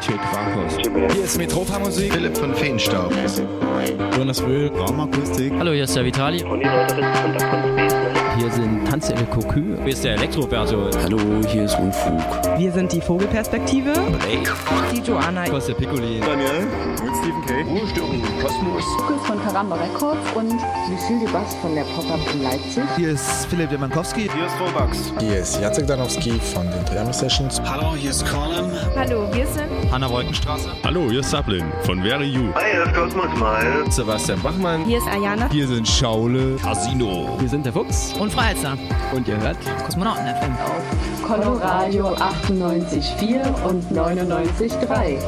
DJ 0.00 0.12
Quarkos. 0.12 0.78
Hier 1.12 1.24
ist 1.24 1.36
Metropa 1.36 1.78
Musik. 1.78 2.14
Philipp 2.14 2.36
von 2.36 2.54
Feenstaub. 2.54 3.12
Jonas 4.16 4.42
Wöhl. 4.42 4.68
Raumakustik. 4.68 5.52
Hallo, 5.58 5.72
hier 5.72 5.84
ist 5.84 5.94
der 5.94 6.04
Vitali. 6.06 6.38
Hier 8.38 8.50
sind 8.50 8.88
Tanzelle 8.88 9.24
Kokü. 9.26 9.76
Hier 9.82 9.92
ist 9.92 10.02
der 10.02 10.14
Elektroverso. 10.14 10.88
Hallo, 11.02 11.18
hier 11.46 11.64
ist 11.64 11.78
Unfug. 11.78 12.18
Wir 12.56 12.72
sind 12.72 12.90
die 12.92 13.00
Vogelperspektive. 13.02 13.92
Die 14.94 15.00
Joanna. 15.00 15.44
Was 15.50 15.66
der 15.66 15.74
Piccoli. 15.74 16.20
Daniel. 16.20 16.66
Mit 17.04 17.16
Stephen 17.16 17.44
K. 17.46 17.54
Ruhestörung 17.68 18.22
Kosmos. 18.40 18.84
Lukas 18.98 19.26
von 19.26 19.42
Karamba 19.44 19.76
Records 19.76 20.20
und 20.34 20.52
Lucille 20.90 21.30
Bass 21.30 21.54
von 21.60 21.74
der 21.74 21.82
Pop-Up 21.82 22.20
in 22.32 22.42
Leipzig. 22.42 22.84
Hier 22.96 23.10
ist 23.10 23.46
Philipp 23.46 23.68
Demankowski. 23.68 24.30
Hier 24.34 24.46
ist 24.46 24.54
Robax. 24.58 25.12
Hier 25.18 25.40
ist 25.40 25.60
Jacek 25.60 25.86
Danowski 25.86 26.40
von 26.54 26.70
den 26.70 26.84
Triami 26.86 27.12
Sessions. 27.12 27.60
Hallo, 27.66 27.94
hier 27.94 28.10
ist 28.10 28.24
Colin. 28.26 28.70
Hallo, 28.96 29.28
wir 29.32 29.46
sind 29.46 29.68
Hanna 29.90 30.08
Wolkenstraße. 30.08 30.70
Hallo, 30.84 31.10
hier 31.10 31.18
ist 31.18 31.30
Sablin 31.30 31.64
von 31.82 32.00
Very 32.00 32.26
You. 32.26 32.54
Hi, 32.54 32.70
hier 32.72 32.84
ist 32.84 32.94
Cosmos 32.94 33.26
Smile. 33.36 33.90
Sebastian 33.90 34.40
Bachmann. 34.40 34.84
Hier 34.84 34.98
ist 34.98 35.08
Ayana. 35.08 35.50
Hier 35.50 35.66
sind 35.66 35.88
Schaule. 35.88 36.56
Casino. 36.62 37.36
Wir 37.40 37.48
sind 37.48 37.66
der 37.66 37.72
Fuchs. 37.72 38.12
Und 38.18 38.32
Freiheitsler. 38.32 38.78
Und 39.12 39.26
ihr 39.26 39.36
hört 39.40 39.56
Kosmonauten 39.84 40.22
FM. 40.26 40.52
auf 40.64 41.26
Coloradio 41.26 42.14
98,4 42.14 43.64
und 43.64 43.90
99,3. 43.90 45.18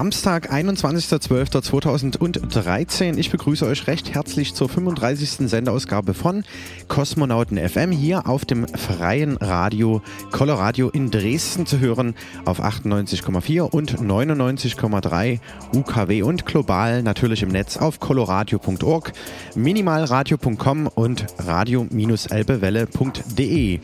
Samstag, 0.00 0.50
21.12.2013. 0.50 3.18
Ich 3.18 3.30
begrüße 3.30 3.66
euch 3.66 3.86
recht 3.86 4.14
herzlich 4.14 4.54
zur 4.54 4.70
35. 4.70 5.46
Sendeausgabe 5.46 6.14
von 6.14 6.42
Kosmonauten 6.88 7.58
FM 7.58 7.90
hier 7.90 8.26
auf 8.26 8.46
dem 8.46 8.66
freien 8.66 9.36
Radio 9.36 10.00
Coloradio 10.30 10.88
in 10.88 11.10
Dresden 11.10 11.66
zu 11.66 11.80
hören 11.80 12.14
auf 12.46 12.62
98,4 12.62 13.60
und 13.60 13.98
99,3 13.98 15.38
UKW 15.74 16.22
und 16.22 16.46
global 16.46 17.02
natürlich 17.02 17.42
im 17.42 17.50
Netz 17.50 17.76
auf 17.76 18.00
coloradio.org, 18.00 19.12
minimalradio.com 19.54 20.86
und 20.86 21.26
radio-elbewelle.de. 21.36 23.80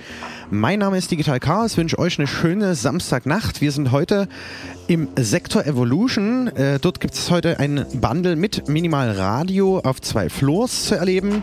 Mein 0.51 0.79
Name 0.79 0.97
ist 0.97 1.11
Digital 1.11 1.41
Chaos, 1.41 1.77
wünsche 1.77 1.99
euch 1.99 2.21
eine 2.21 2.29
schöne 2.29 2.77
Samstagnacht. 2.77 3.61
Wir 3.61 3.73
sind 3.73 3.91
heute 3.91 4.29
im 4.87 5.09
Sektor 5.17 5.67
Evolution. 5.67 6.47
Äh, 6.47 6.79
dort 6.79 7.01
gibt 7.01 7.15
es 7.15 7.33
heute 7.33 7.59
ein 7.59 7.85
Bundle 7.95 8.37
mit 8.37 8.69
Minimal 8.69 9.11
Radio 9.11 9.81
auf 9.81 10.01
zwei 10.01 10.29
Floors 10.29 10.85
zu 10.85 10.95
erleben. 10.95 11.43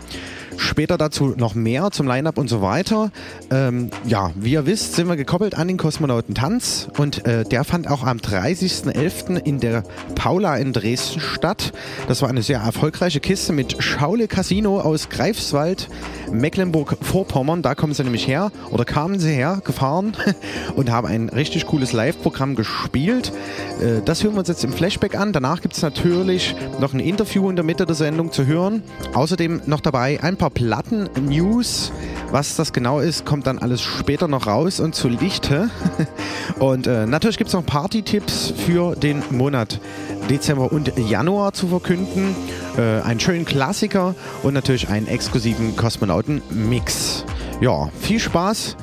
Später 0.56 0.98
dazu 0.98 1.34
noch 1.36 1.54
mehr 1.54 1.90
zum 1.90 2.06
Line-Up 2.06 2.38
und 2.38 2.48
so 2.48 2.62
weiter. 2.62 3.10
Ähm, 3.50 3.90
ja, 4.06 4.30
wie 4.34 4.52
ihr 4.52 4.66
wisst, 4.66 4.94
sind 4.94 5.08
wir 5.08 5.16
gekoppelt 5.16 5.54
an 5.56 5.68
den 5.68 5.76
Kosmonautentanz 5.76 6.88
und 6.98 7.26
äh, 7.26 7.44
der 7.44 7.64
fand 7.64 7.90
auch 7.90 8.04
am 8.04 8.18
30.11. 8.18 9.36
in 9.36 9.60
der 9.60 9.84
Paula 10.14 10.56
in 10.56 10.72
Dresden 10.72 11.20
statt. 11.20 11.72
Das 12.08 12.22
war 12.22 12.28
eine 12.28 12.42
sehr 12.42 12.60
erfolgreiche 12.60 13.20
Kiste 13.20 13.52
mit 13.52 13.82
Schaule 13.82 14.28
Casino 14.28 14.80
aus 14.80 15.08
Greifswald, 15.08 15.88
Mecklenburg-Vorpommern. 16.32 17.62
Da 17.62 17.74
kommen 17.74 17.94
sie 17.94 18.04
nämlich 18.04 18.26
her 18.26 18.50
oder 18.70 18.84
kamen 18.84 19.18
sie 19.18 19.32
her, 19.32 19.60
gefahren 19.64 20.16
und 20.76 20.90
haben 20.90 21.06
ein 21.06 21.28
richtig 21.28 21.66
cooles 21.66 21.92
Live-Programm 21.92 22.54
gespielt. 22.54 23.32
Äh, 23.80 24.02
das 24.04 24.22
hören 24.22 24.34
wir 24.34 24.40
uns 24.40 24.48
jetzt 24.48 24.64
im 24.64 24.72
Flashback 24.72 25.18
an. 25.18 25.32
Danach 25.32 25.60
gibt 25.60 25.74
es 25.74 25.82
natürlich 25.82 26.54
noch 26.80 26.92
ein 26.94 27.00
Interview 27.00 27.50
in 27.50 27.56
der 27.56 27.64
Mitte 27.64 27.86
der 27.86 27.94
Sendung 27.94 28.32
zu 28.32 28.46
hören. 28.46 28.82
Außerdem 29.12 29.62
noch 29.66 29.80
dabei 29.80 30.22
ein 30.22 30.36
paar 30.36 30.43
Platten-News. 30.50 31.92
Was 32.30 32.56
das 32.56 32.72
genau 32.72 33.00
ist, 33.00 33.24
kommt 33.24 33.46
dann 33.46 33.58
alles 33.58 33.80
später 33.80 34.28
noch 34.28 34.46
raus 34.46 34.80
und 34.80 34.94
zu 34.94 35.08
Lichte. 35.08 35.70
Und 36.58 36.86
äh, 36.86 37.06
natürlich 37.06 37.38
gibt 37.38 37.48
es 37.48 37.54
noch 37.54 37.64
Party-Tipps 37.64 38.52
für 38.66 38.94
den 38.94 39.22
Monat 39.30 39.80
Dezember 40.28 40.72
und 40.72 40.92
Januar 40.96 41.52
zu 41.52 41.68
verkünden. 41.68 42.34
Äh, 42.76 43.02
einen 43.02 43.20
schönen 43.20 43.44
Klassiker 43.44 44.14
und 44.42 44.54
natürlich 44.54 44.88
einen 44.88 45.06
exklusiven 45.06 45.76
Kosmonauten-Mix. 45.76 47.24
Ja, 47.60 47.88
viel 48.00 48.20
Spaß 48.20 48.76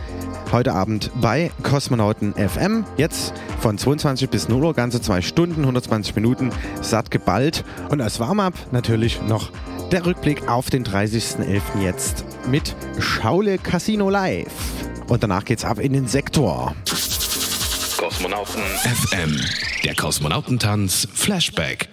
heute 0.52 0.74
Abend 0.74 1.12
bei 1.22 1.52
Kosmonauten 1.64 2.34
FM. 2.34 2.84
Jetzt 2.98 3.34
von 3.60 3.78
22 3.78 4.30
bis 4.30 4.50
0 4.50 4.64
Uhr, 4.64 4.74
ganze 4.74 5.02
zwei 5.02 5.22
Stunden, 5.22 5.62
120 5.62 6.16
Minuten, 6.16 6.50
satt 6.82 7.10
geballt. 7.10 7.64
Und 7.90 8.02
als 8.02 8.20
Warm-up 8.20 8.54
natürlich 8.72 9.22
noch 9.22 9.52
der 9.92 10.06
Rückblick 10.06 10.48
auf 10.48 10.70
den 10.70 10.86
30.11. 10.86 11.62
jetzt 11.82 12.24
mit 12.48 12.76
Schaule 13.00 13.58
Casino 13.58 14.10
Live. 14.10 14.52
Und 15.10 15.22
danach 15.22 15.44
geht's 15.44 15.66
ab 15.66 15.80
in 15.80 15.94
den 15.94 16.08
Sektor. 16.08 16.74
Kosmonauten 17.98 18.62
FM. 18.62 19.40
Der 19.84 19.96
Kosmonautentanz 19.96 21.08
Flashback. 21.14 21.90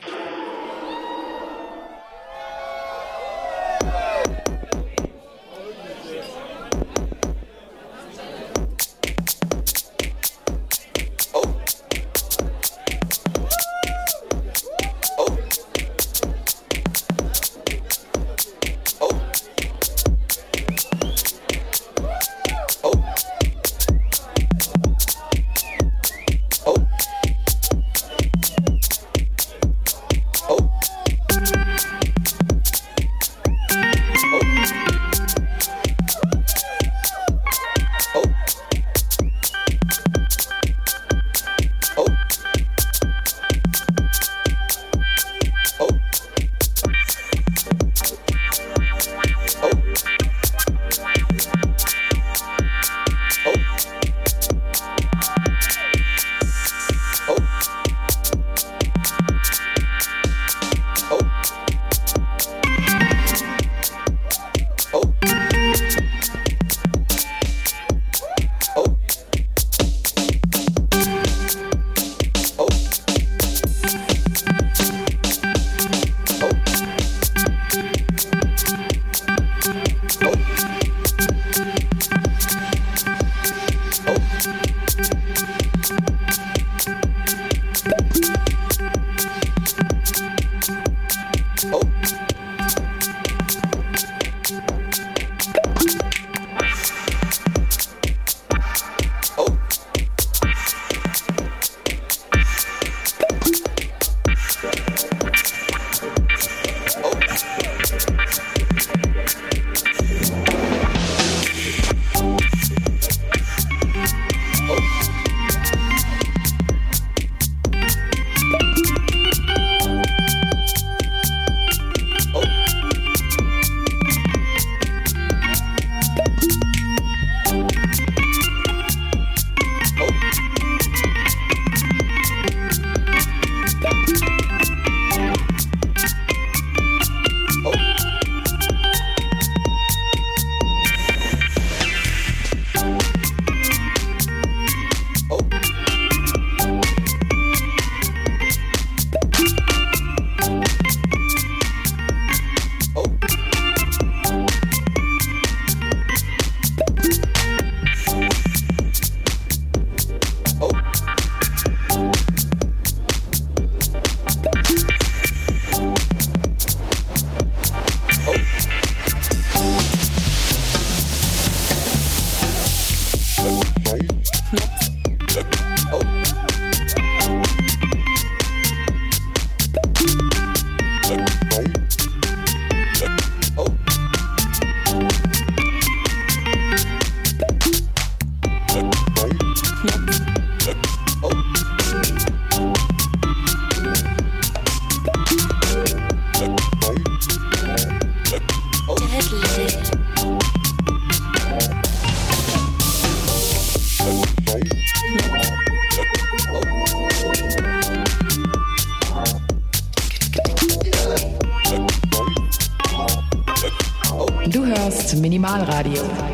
Radio. 215.64 216.27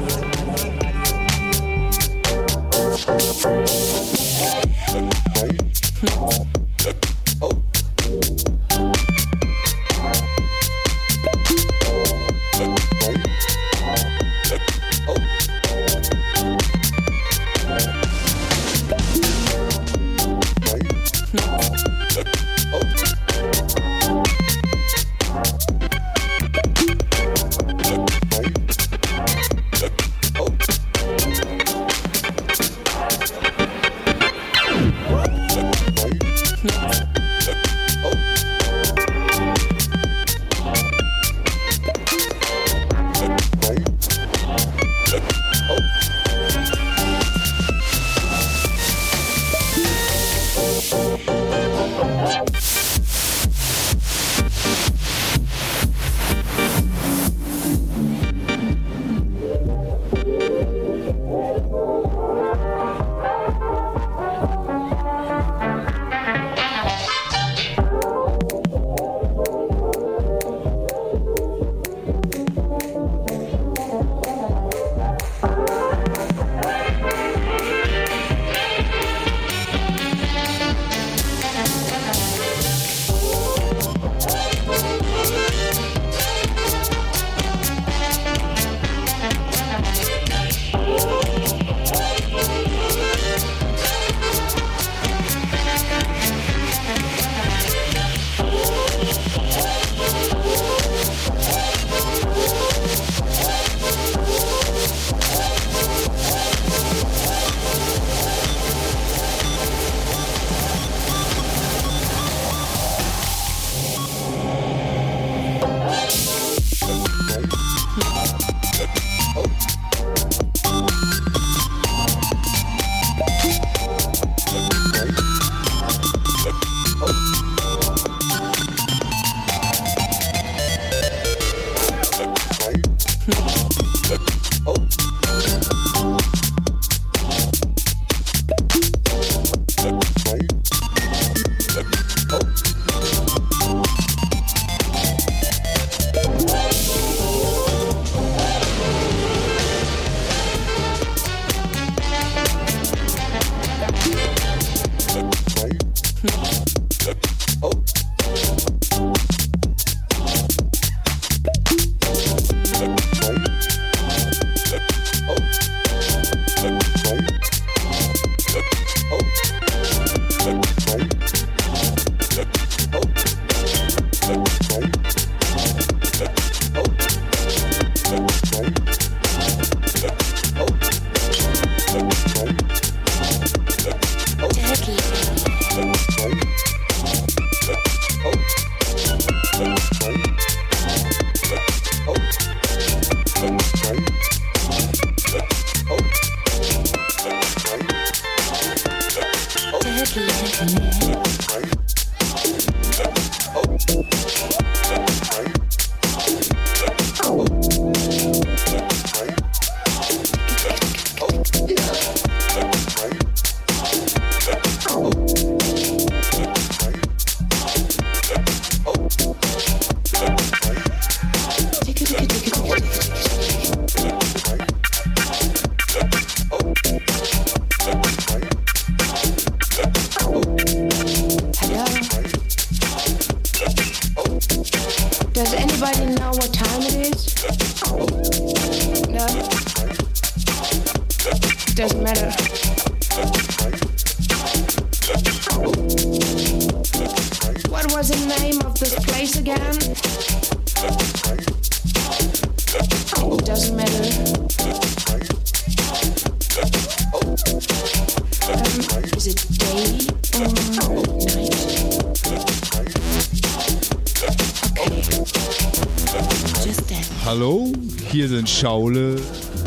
Schaule, 268.64 269.16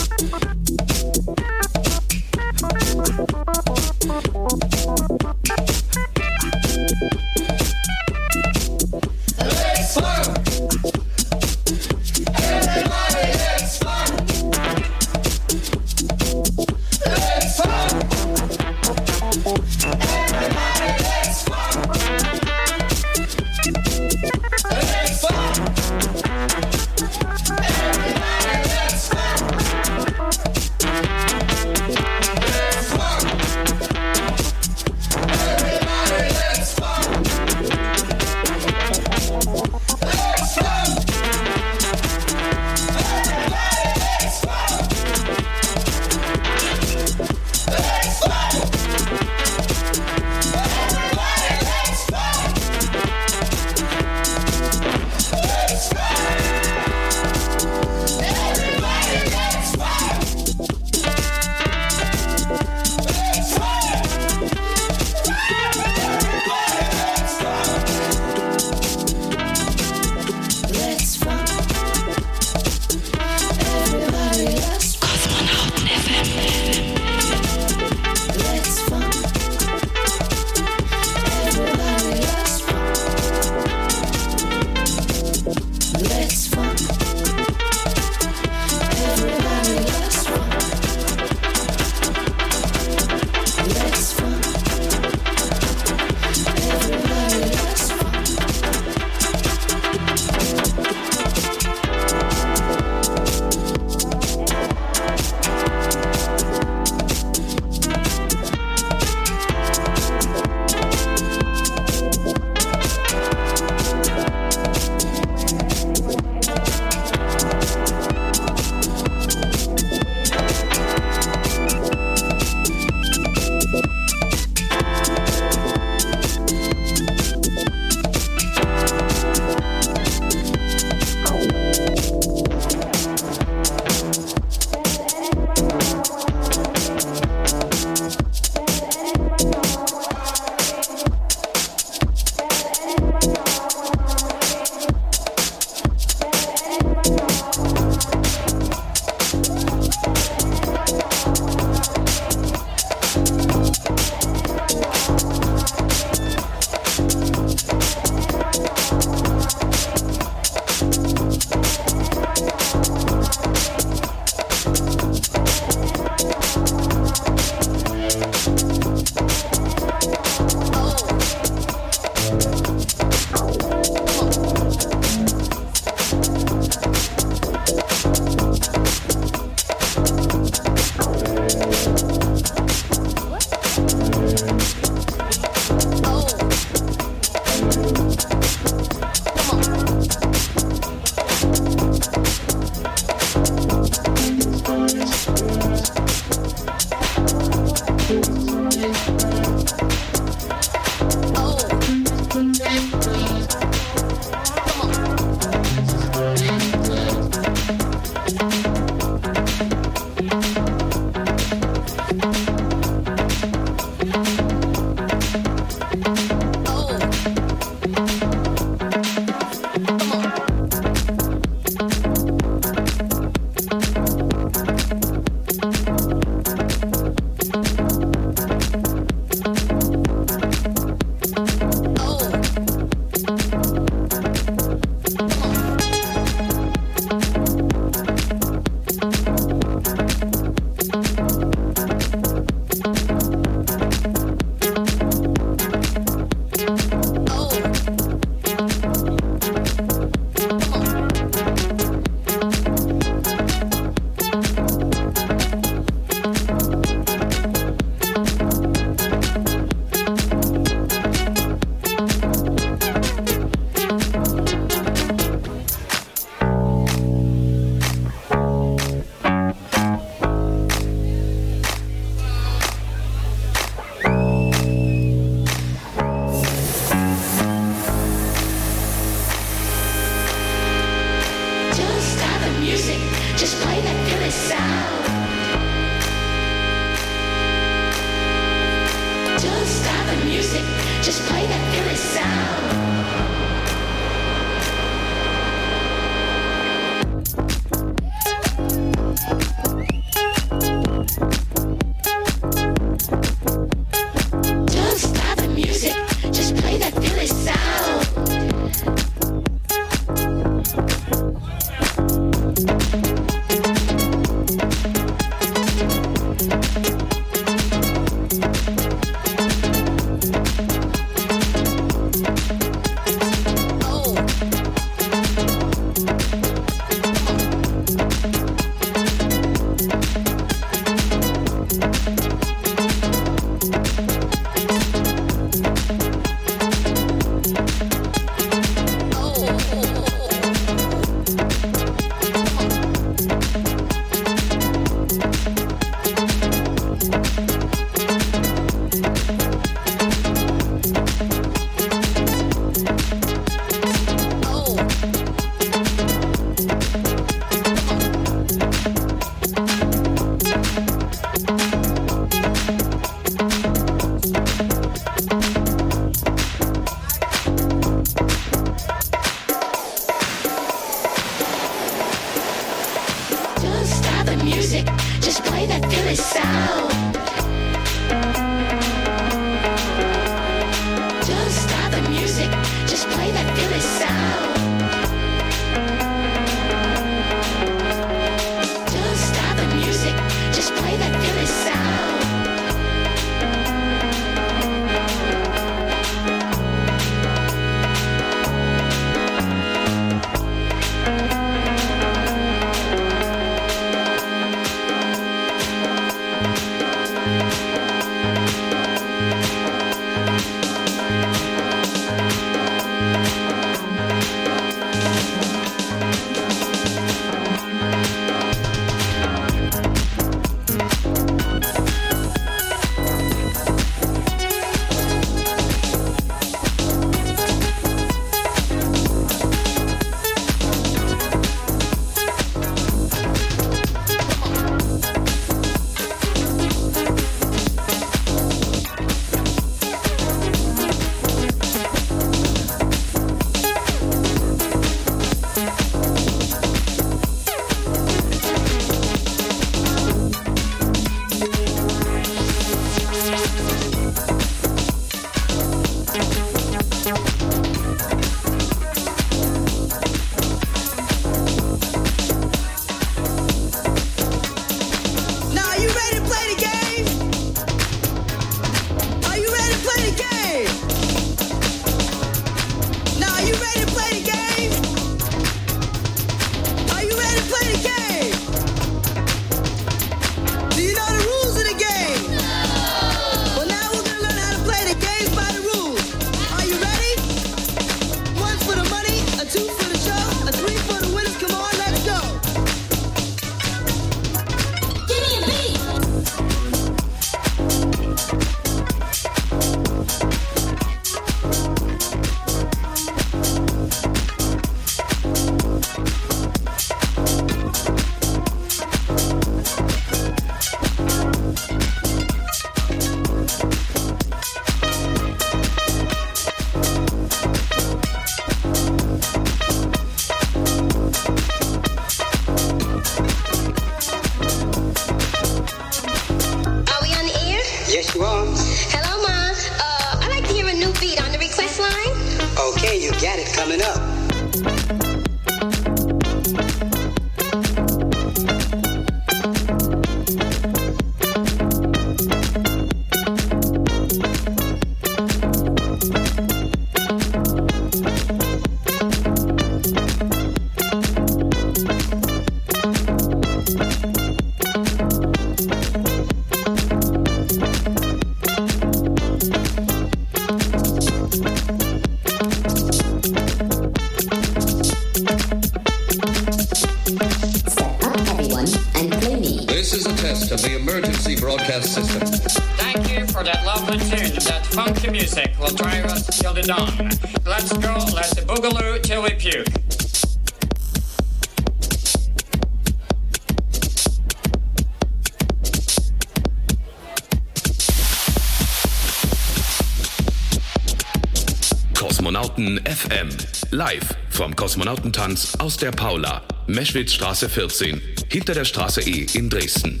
FM. 593.04 593.28
Live 593.70 594.16
vom 594.30 594.56
Kosmonautentanz 594.56 595.56
aus 595.58 595.76
der 595.76 595.90
Paula, 595.90 596.42
Meschwitzstraße 596.66 597.48
14, 597.48 598.00
hinter 598.30 598.54
der 598.54 598.64
Straße 598.64 599.02
E 599.02 599.26
in 599.34 599.50
Dresden. 599.50 600.00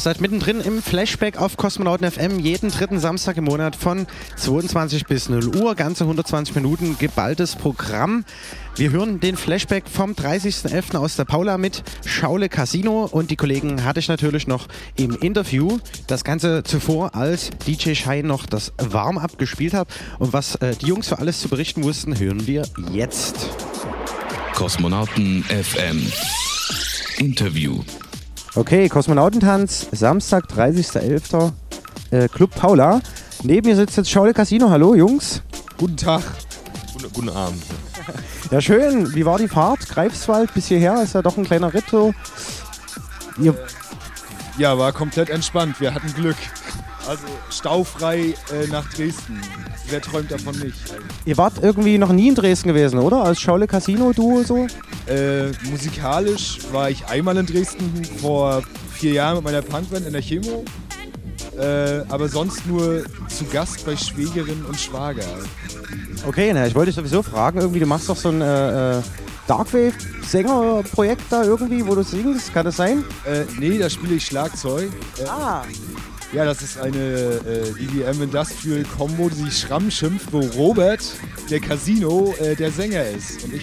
Ihr 0.00 0.04
seid 0.04 0.22
mittendrin 0.22 0.62
im 0.62 0.82
Flashback 0.82 1.36
auf 1.36 1.58
Kosmonauten 1.58 2.10
FM 2.10 2.38
jeden 2.38 2.70
dritten 2.70 2.98
Samstag 2.98 3.36
im 3.36 3.44
Monat 3.44 3.76
von 3.76 4.06
22 4.36 5.04
bis 5.04 5.28
0 5.28 5.54
Uhr. 5.56 5.74
Ganze 5.74 6.04
120 6.04 6.54
Minuten 6.54 6.96
geballtes 6.98 7.54
Programm. 7.54 8.24
Wir 8.76 8.92
hören 8.92 9.20
den 9.20 9.36
Flashback 9.36 9.84
vom 9.90 10.12
30.11. 10.12 10.96
aus 10.96 11.16
der 11.16 11.26
Paula 11.26 11.58
mit 11.58 11.82
Schaule 12.06 12.48
Casino 12.48 13.10
und 13.12 13.30
die 13.30 13.36
Kollegen 13.36 13.84
hatte 13.84 14.00
ich 14.00 14.08
natürlich 14.08 14.46
noch 14.46 14.68
im 14.96 15.16
Interview. 15.16 15.78
Das 16.06 16.24
Ganze 16.24 16.62
zuvor, 16.62 17.14
als 17.14 17.50
DJ 17.66 17.92
Shai 17.92 18.22
noch 18.22 18.46
das 18.46 18.72
Warm-up 18.78 19.36
gespielt 19.36 19.74
hat. 19.74 19.88
Und 20.18 20.32
was 20.32 20.54
äh, 20.54 20.76
die 20.76 20.86
Jungs 20.86 21.08
für 21.08 21.18
alles 21.18 21.40
zu 21.40 21.50
berichten 21.50 21.82
wussten, 21.82 22.18
hören 22.18 22.46
wir 22.46 22.62
jetzt. 22.90 23.50
Kosmonauten 24.54 25.44
FM 25.44 26.10
Interview. 27.18 27.82
Okay, 28.56 28.88
Kosmonautentanz, 28.88 29.86
Samstag, 29.92 30.44
30.11. 30.50 31.52
Äh, 32.10 32.28
Club 32.28 32.50
Paula. 32.54 33.00
Neben 33.44 33.68
mir 33.68 33.76
sitzt 33.76 33.96
jetzt 33.96 34.10
Schaule 34.10 34.34
Casino. 34.34 34.70
Hallo, 34.70 34.94
Jungs. 34.94 35.42
Guten 35.78 35.96
Tag. 35.96 36.22
Guten, 36.92 37.12
guten 37.12 37.28
Abend. 37.28 37.62
Ja, 38.50 38.60
schön. 38.60 39.14
Wie 39.14 39.24
war 39.24 39.38
die 39.38 39.46
Fahrt? 39.48 39.88
Greifswald 39.88 40.52
bis 40.52 40.66
hierher? 40.66 41.00
Ist 41.02 41.14
ja 41.14 41.22
doch 41.22 41.36
ein 41.36 41.44
kleiner 41.44 41.72
Ritt 41.72 41.84
so. 41.90 42.12
Ihr 43.38 43.54
Ja, 44.58 44.76
war 44.76 44.92
komplett 44.92 45.30
entspannt. 45.30 45.80
Wir 45.80 45.94
hatten 45.94 46.12
Glück. 46.14 46.36
Also 47.08 47.24
staufrei 47.50 48.34
äh, 48.52 48.66
nach 48.70 48.88
Dresden. 48.92 49.40
Wer 49.90 50.00
träumt 50.00 50.30
davon 50.30 50.56
nicht? 50.60 50.76
Ihr 51.24 51.36
wart 51.36 51.54
irgendwie 51.62 51.98
noch 51.98 52.12
nie 52.12 52.28
in 52.28 52.36
Dresden 52.36 52.68
gewesen, 52.68 53.00
oder? 53.00 53.24
Als 53.24 53.40
Schaule 53.40 53.66
Casino 53.66 54.12
Duo 54.12 54.44
so? 54.44 54.68
Äh, 55.06 55.48
musikalisch 55.68 56.58
war 56.70 56.90
ich 56.90 57.04
einmal 57.06 57.36
in 57.36 57.46
Dresden 57.46 58.04
vor 58.20 58.62
vier 58.92 59.14
Jahren 59.14 59.36
mit 59.36 59.44
meiner 59.44 59.62
Punkband 59.62 60.06
in 60.06 60.12
der 60.12 60.22
Chemo. 60.22 60.64
Äh, 61.58 62.04
aber 62.08 62.28
sonst 62.28 62.66
nur 62.66 63.04
zu 63.28 63.44
Gast 63.46 63.84
bei 63.84 63.96
Schwägerin 63.96 64.64
und 64.64 64.78
Schwager. 64.78 65.24
Okay, 66.26 66.52
na, 66.54 66.66
ich 66.66 66.74
wollte 66.74 66.90
dich 66.90 66.96
sowieso 66.96 67.22
fragen, 67.22 67.60
irgendwie, 67.60 67.80
du 67.80 67.86
machst 67.86 68.08
doch 68.08 68.16
so 68.16 68.28
ein 68.28 68.40
äh, 68.40 68.98
äh, 68.98 69.02
Darkwave-Sänger-Projekt 69.48 71.24
da 71.30 71.42
irgendwie, 71.42 71.84
wo 71.84 71.96
du 71.96 72.04
singst, 72.04 72.54
kann 72.54 72.64
das 72.64 72.76
sein? 72.76 73.04
Äh, 73.24 73.44
nee, 73.58 73.78
da 73.78 73.90
spiele 73.90 74.14
ich 74.14 74.26
Schlagzeug. 74.26 74.90
Äh, 75.18 75.26
ah. 75.26 75.64
Ja, 76.32 76.44
das 76.44 76.62
ist 76.62 76.78
eine 76.78 76.96
äh, 76.96 77.82
IBM 77.82 78.22
Industrial 78.22 78.84
Combo, 78.96 79.28
die 79.28 79.44
sich 79.44 79.58
Schramm 79.58 79.90
schimpft, 79.90 80.32
wo 80.32 80.40
Robert, 80.40 81.00
der 81.50 81.58
Casino, 81.58 82.32
äh, 82.40 82.54
der 82.54 82.70
Sänger 82.70 83.04
ist. 83.04 83.42
Und 83.42 83.54
ich 83.54 83.62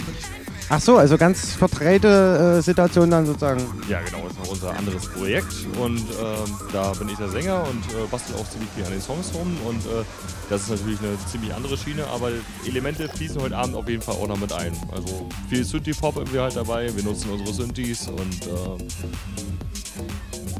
Ach 0.69 0.81
so, 0.81 0.97
also 0.97 1.17
ganz 1.17 1.53
verdrehte 1.53 2.57
äh, 2.57 2.61
Situation 2.61 3.09
dann 3.09 3.25
sozusagen. 3.25 3.61
Ja, 3.87 4.01
genau, 4.01 4.23
das 4.23 4.33
ist 4.33 4.39
noch 4.39 4.51
unser 4.51 4.77
anderes 4.77 5.07
Projekt 5.07 5.53
und 5.79 5.99
ähm, 5.99 6.57
da 6.73 6.91
bin 6.91 7.07
ich 7.07 7.15
der 7.15 7.29
Sänger 7.29 7.63
und 7.63 7.85
äh, 7.93 8.05
bastel 8.11 8.35
auch 8.35 8.49
ziemlich 8.49 8.69
viel 8.75 8.83
an 8.83 8.91
den 8.91 9.01
Songs 9.01 9.33
rum 9.33 9.55
und 9.65 9.85
äh, 9.85 10.03
das 10.49 10.63
ist 10.63 10.71
natürlich 10.71 10.99
eine 10.99 11.17
ziemlich 11.31 11.53
andere 11.53 11.77
Schiene, 11.77 12.05
aber 12.07 12.31
Elemente 12.65 13.07
fließen 13.07 13.41
heute 13.41 13.55
Abend 13.55 13.75
auf 13.77 13.87
jeden 13.87 14.01
Fall 14.01 14.15
auch 14.15 14.27
noch 14.27 14.37
mit 14.37 14.51
ein. 14.51 14.75
Also 14.91 15.29
viel 15.49 15.63
Synthie-Pop 15.63 16.15
haben 16.15 16.33
wir 16.33 16.41
halt 16.41 16.57
dabei, 16.57 16.93
wir 16.93 17.03
nutzen 17.03 17.31
unsere 17.31 17.53
Synthes 17.53 18.09
und 18.09 18.47
äh, 18.47 18.83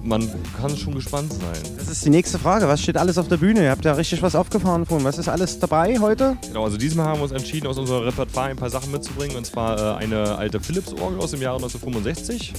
man 0.04 0.30
kann 0.60 0.76
schon 0.76 0.96
gespannt 0.96 1.34
sein. 1.34 1.76
Das 1.78 1.90
ist 1.90 2.06
die 2.06 2.10
nächste 2.10 2.40
Frage. 2.40 2.68
Was 2.68 2.82
steht 2.82 2.98
alles 2.98 3.18
auf 3.18 3.28
der 3.28 3.38
Bühne? 3.38 3.64
Ihr 3.64 3.72
habt 3.72 3.86
ja 3.86 3.94
richtig 3.94 4.22
was 4.22 4.36
aufgefahren 4.36 4.86
von. 4.86 5.04
Was 5.04 5.18
ist 5.18 5.28
alles 5.28 5.60
dabei 5.60 6.00
heute? 6.00 6.38
Genau, 6.48 6.64
also 6.64 6.78
diesmal 6.78 7.08
haben 7.08 7.20
wir 7.20 7.24
uns 7.24 7.32
entschieden, 7.32 7.68
aus 7.68 7.78
unserem 7.78 8.04
Repertoire 8.04 8.50
ein 8.50 8.58
paar 8.58 8.70
Sachen 8.70 8.92
mitzubringen. 8.92 9.36
Und 9.36 9.46
zwar 9.46 9.98
äh, 9.98 10.04
eine 10.04 10.38
alte 10.38 10.60
Philips-Orgel 10.60 11.20
aus 11.20 11.32
dem 11.32 11.42
Jahre 11.42 11.58
1965. 11.58 12.54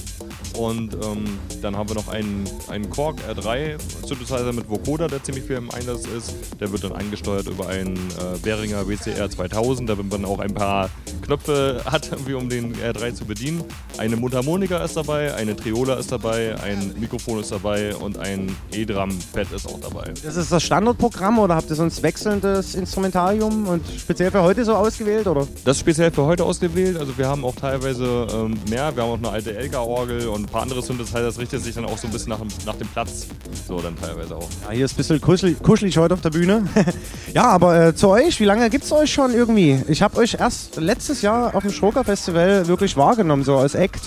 Und 0.57 0.93
ähm, 0.93 1.25
dann 1.61 1.77
haben 1.77 1.89
wir 1.89 1.95
noch 1.95 2.07
einen, 2.09 2.43
einen 2.69 2.89
Korg 2.89 3.17
R3 3.29 3.77
Synthesizer 4.05 4.51
mit 4.51 4.69
Vocoder, 4.69 5.07
der 5.07 5.23
ziemlich 5.23 5.45
viel 5.45 5.55
im 5.55 5.71
Einsatz 5.71 6.05
ist. 6.05 6.33
Der 6.59 6.71
wird 6.71 6.83
dann 6.83 6.91
angesteuert 6.91 7.47
über 7.47 7.67
einen 7.67 7.95
äh, 7.95 8.37
Behringer 8.41 8.87
WCR 8.87 9.29
2000, 9.29 9.89
damit 9.89 10.11
man 10.11 10.25
auch 10.25 10.39
ein 10.39 10.53
paar 10.53 10.89
Knöpfe 11.21 11.81
hat, 11.85 12.11
irgendwie, 12.11 12.33
um 12.33 12.49
den 12.49 12.75
R3 12.75 13.13
zu 13.13 13.25
bedienen. 13.25 13.63
Eine 13.97 14.15
Mundharmonika 14.15 14.83
ist 14.83 14.97
dabei, 14.97 15.33
eine 15.35 15.55
Triola 15.55 15.95
ist 15.95 16.11
dabei, 16.11 16.59
ein 16.61 16.93
Mikrofon 16.99 17.28
ist 17.37 17.51
dabei 17.51 17.95
und 17.95 18.17
ein 18.17 18.55
E-Drum-Pad 18.71 19.51
ist 19.53 19.67
auch 19.67 19.79
dabei. 19.79 20.11
Das 20.23 20.35
ist 20.35 20.51
das 20.51 20.63
Standardprogramm 20.63 21.37
oder 21.39 21.55
habt 21.55 21.69
ihr 21.69 21.75
sonst 21.75 22.01
wechselndes 22.01 22.75
Instrumentarium 22.75 23.67
und 23.67 23.83
speziell 23.99 24.31
für 24.31 24.41
heute 24.41 24.65
so 24.65 24.73
ausgewählt? 24.75 25.27
Oder? 25.27 25.47
Das 25.65 25.77
ist 25.77 25.81
speziell 25.81 26.11
für 26.11 26.23
heute 26.23 26.43
ausgewählt. 26.43 26.97
Also 26.97 27.17
wir 27.17 27.27
haben 27.27 27.43
auch 27.45 27.55
teilweise 27.55 28.27
ähm, 28.33 28.57
mehr. 28.69 28.95
Wir 28.95 29.03
haben 29.03 29.11
auch 29.11 29.17
eine 29.17 29.29
alte 29.29 29.55
Elga-Orgel 29.55 30.27
und 30.29 30.43
ein 30.43 30.45
paar 30.47 30.61
andere 30.63 30.81
Synthesizer. 30.81 31.21
Das 31.21 31.37
richtet 31.37 31.63
sich 31.63 31.75
dann 31.75 31.85
auch 31.85 31.97
so 31.97 32.07
ein 32.07 32.11
bisschen 32.13 32.29
nach, 32.29 32.39
dem- 32.39 32.47
nach 32.65 32.75
dem 32.75 32.87
Platz. 32.87 33.27
So 33.67 33.79
dann 33.81 33.95
teilweise 33.95 34.35
auch. 34.35 34.47
Ja, 34.65 34.71
hier 34.71 34.85
ist 34.85 34.93
ein 34.93 34.97
bisschen 34.97 35.21
kuschelig, 35.21 35.61
kuschelig 35.61 35.97
heute 35.97 36.13
auf 36.13 36.21
der 36.21 36.29
Bühne. 36.31 36.65
ja, 37.33 37.43
aber 37.43 37.87
äh, 37.87 37.95
zu 37.95 38.07
euch, 38.09 38.39
wie 38.39 38.45
lange 38.45 38.69
gibt 38.69 38.85
es 38.85 38.91
euch 38.91 39.13
schon 39.13 39.33
irgendwie? 39.33 39.81
Ich 39.87 40.01
habe 40.01 40.17
euch 40.17 40.35
erst 40.39 40.77
letztes 40.77 41.21
Jahr 41.21 41.55
auf 41.55 41.63
dem 41.63 41.71
Schrocker 41.71 42.03
Festival 42.03 42.67
wirklich 42.67 42.95
wahrgenommen, 42.97 43.43
so 43.43 43.57
als 43.57 43.75
Act. 43.75 44.01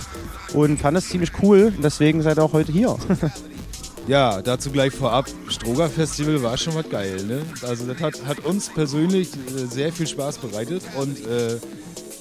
Und 0.54 0.78
fand 0.78 0.98
es 0.98 1.08
ziemlich 1.08 1.30
cool. 1.42 1.72
Deswegen 1.82 2.22
seid 2.22 2.38
ihr 2.38 2.44
auch 2.44 2.52
heute 2.52 2.72
hier. 2.72 2.96
Ja, 4.08 4.42
dazu 4.42 4.72
gleich 4.72 4.92
vorab, 4.92 5.26
Stroger 5.48 5.88
Festival 5.88 6.42
war 6.42 6.56
schon 6.58 6.74
was 6.74 6.88
geil, 6.90 7.22
ne? 7.24 7.42
Also 7.62 7.86
das 7.86 8.00
hat, 8.00 8.26
hat 8.26 8.44
uns 8.44 8.68
persönlich 8.68 9.28
äh, 9.32 9.66
sehr 9.66 9.92
viel 9.92 10.08
Spaß 10.08 10.38
bereitet 10.38 10.82
und 10.98 11.24
äh, 11.24 11.58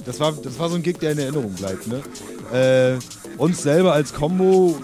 das, 0.06 0.20
war, 0.20 0.34
das 0.34 0.60
war 0.60 0.70
so 0.70 0.76
ein 0.76 0.84
Gig, 0.84 1.00
der 1.00 1.13
in 1.13 1.17
Erinnerung 1.17 1.54
bleibt, 1.54 1.88
ne? 1.88 2.04
Äh, 2.54 3.00
uns 3.39 3.63
selber 3.63 3.94
als 3.94 4.13
Combo, 4.13 4.78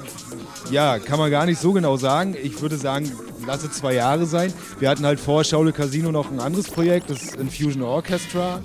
ja, 0.72 0.98
kann 0.98 1.20
man 1.20 1.30
gar 1.30 1.46
nicht 1.46 1.62
so 1.62 1.72
genau 1.72 1.98
sagen. 1.98 2.36
Ich 2.42 2.60
würde 2.64 2.78
sagen, 2.78 3.12
lasse 3.46 3.70
zwei 3.70 3.94
Jahre 3.94 4.26
sein. 4.26 4.52
Wir 4.80 4.90
hatten 4.90 5.06
halt 5.06 5.20
vor 5.20 5.44
Schaule 5.44 5.74
Casino 5.74 6.12
noch 6.12 6.32
ein 6.32 6.40
anderes 6.40 6.68
Projekt, 6.68 7.12
das 7.12 7.36
Infusion 7.36 7.84
Orchestra. 7.84 8.60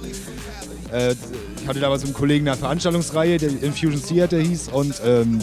Äh, 0.90 1.14
ich 1.62 1.68
hatte 1.68 1.78
damals 1.78 2.02
einem 2.02 2.12
Kollegen 2.12 2.48
eine 2.48 2.56
Veranstaltungsreihe, 2.56 3.38
der 3.38 3.50
Infusion 3.62 4.02
Theater 4.02 4.38
hieß 4.38 4.70
und 4.70 5.00
ähm, 5.04 5.38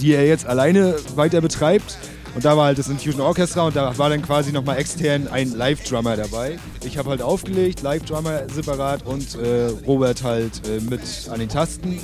die 0.00 0.12
er 0.12 0.26
jetzt 0.26 0.46
alleine 0.46 0.96
weiter 1.14 1.40
betreibt. 1.40 1.96
Und 2.34 2.44
da 2.44 2.56
war 2.56 2.66
halt 2.66 2.78
das 2.78 2.88
Infusion 2.88 3.20
Orchestra 3.20 3.62
und 3.62 3.76
da 3.76 3.96
war 3.96 4.10
dann 4.10 4.20
quasi 4.20 4.52
nochmal 4.52 4.78
extern 4.78 5.28
ein 5.28 5.56
Live-Drummer 5.56 6.16
dabei. 6.16 6.58
Ich 6.84 6.98
habe 6.98 7.10
halt 7.10 7.22
aufgelegt, 7.22 7.82
Live-Drummer 7.82 8.42
separat 8.52 9.06
und 9.06 9.36
äh, 9.36 9.68
Robert 9.86 10.24
halt 10.24 10.66
äh, 10.68 10.80
mit 10.80 11.00
an 11.30 11.38
den 11.38 11.48
Tasten. 11.48 12.00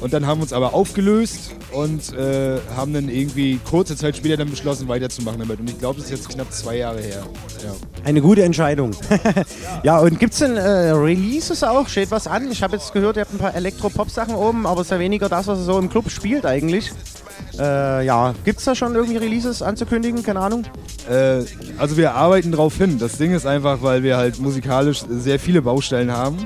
Und 0.00 0.12
dann 0.12 0.26
haben 0.26 0.38
wir 0.38 0.42
uns 0.42 0.52
aber 0.52 0.74
aufgelöst 0.74 1.52
und 1.72 2.12
äh, 2.12 2.58
haben 2.76 2.92
dann 2.92 3.08
irgendwie 3.08 3.58
kurze 3.68 3.96
Zeit 3.96 4.16
später 4.16 4.36
dann 4.36 4.50
beschlossen, 4.50 4.88
weiterzumachen 4.88 5.38
damit. 5.38 5.60
Und 5.60 5.70
ich 5.70 5.78
glaube, 5.78 5.96
das 6.00 6.10
ist 6.10 6.10
jetzt 6.10 6.28
knapp 6.28 6.52
zwei 6.52 6.76
Jahre 6.78 7.00
her. 7.00 7.22
Ja. 7.64 7.74
Eine 8.04 8.20
gute 8.20 8.42
Entscheidung. 8.42 8.92
ja, 9.82 9.98
und 9.98 10.18
gibt 10.18 10.34
es 10.34 10.40
denn 10.40 10.56
äh, 10.56 10.90
Releases 10.90 11.62
auch? 11.64 11.88
Steht 11.88 12.10
was 12.10 12.26
an? 12.26 12.50
Ich 12.50 12.62
habe 12.62 12.76
jetzt 12.76 12.92
gehört, 12.92 13.16
ihr 13.16 13.22
habt 13.22 13.32
ein 13.32 13.38
paar 13.38 13.54
Elektro-Pop-Sachen 13.54 14.34
oben, 14.34 14.66
aber 14.66 14.82
es 14.82 14.88
ist 14.88 14.90
ja 14.92 14.98
weniger 14.98 15.28
das, 15.28 15.46
was 15.46 15.60
ihr 15.60 15.64
so 15.64 15.78
im 15.78 15.88
Club 15.88 16.10
spielt 16.10 16.44
eigentlich. 16.44 16.92
Äh, 17.58 18.04
ja, 18.04 18.34
gibt 18.44 18.58
es 18.58 18.64
da 18.64 18.74
schon 18.74 18.94
irgendwie 18.94 19.16
Releases 19.16 19.62
anzukündigen? 19.62 20.22
Keine 20.22 20.40
Ahnung. 20.40 20.64
Äh, 21.08 21.42
also 21.78 21.96
wir 21.96 22.14
arbeiten 22.14 22.52
drauf 22.52 22.76
hin. 22.76 22.98
Das 22.98 23.16
Ding 23.16 23.32
ist 23.32 23.46
einfach, 23.46 23.82
weil 23.82 24.02
wir 24.02 24.16
halt 24.16 24.38
musikalisch 24.40 25.04
sehr 25.08 25.38
viele 25.38 25.62
Baustellen 25.62 26.12
haben. 26.12 26.36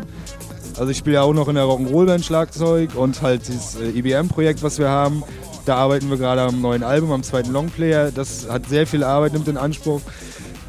Also 0.81 0.93
ich 0.93 0.97
spiele 0.97 1.17
ja 1.17 1.23
auch 1.23 1.35
noch 1.35 1.47
in 1.49 1.57
der 1.57 1.65
Rock'n'Roll-Band 1.65 2.25
Schlagzeug 2.25 2.95
und 2.95 3.21
halt 3.21 3.47
dieses 3.47 3.77
äh, 3.77 3.91
IBM-Projekt, 3.91 4.63
was 4.63 4.79
wir 4.79 4.89
haben. 4.89 5.23
Da 5.67 5.77
arbeiten 5.77 6.09
wir 6.09 6.17
gerade 6.17 6.41
am 6.41 6.63
neuen 6.63 6.83
Album, 6.83 7.13
am 7.13 7.23
zweiten 7.23 7.53
Longplayer. 7.53 8.11
Das 8.11 8.49
hat 8.49 8.67
sehr 8.67 8.87
viel 8.87 9.05
Arbeit, 9.05 9.35
nimmt 9.35 9.47
in 9.47 9.59
Anspruch. 9.59 10.01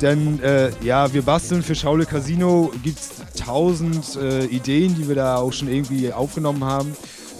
Denn 0.02 0.44
äh, 0.44 0.72
ja, 0.84 1.14
wir 1.14 1.22
basteln 1.22 1.64
für 1.64 1.76
Schaule 1.76 2.06
Casino, 2.06 2.74
gibt 2.84 3.00
es 3.00 3.12
tausend 3.42 4.18
äh, 4.18 4.44
Ideen, 4.48 4.96
die 4.96 5.08
wir 5.08 5.16
da 5.16 5.38
auch 5.38 5.54
schon 5.54 5.70
irgendwie 5.70 6.12
aufgenommen 6.12 6.66
haben. 6.66 6.92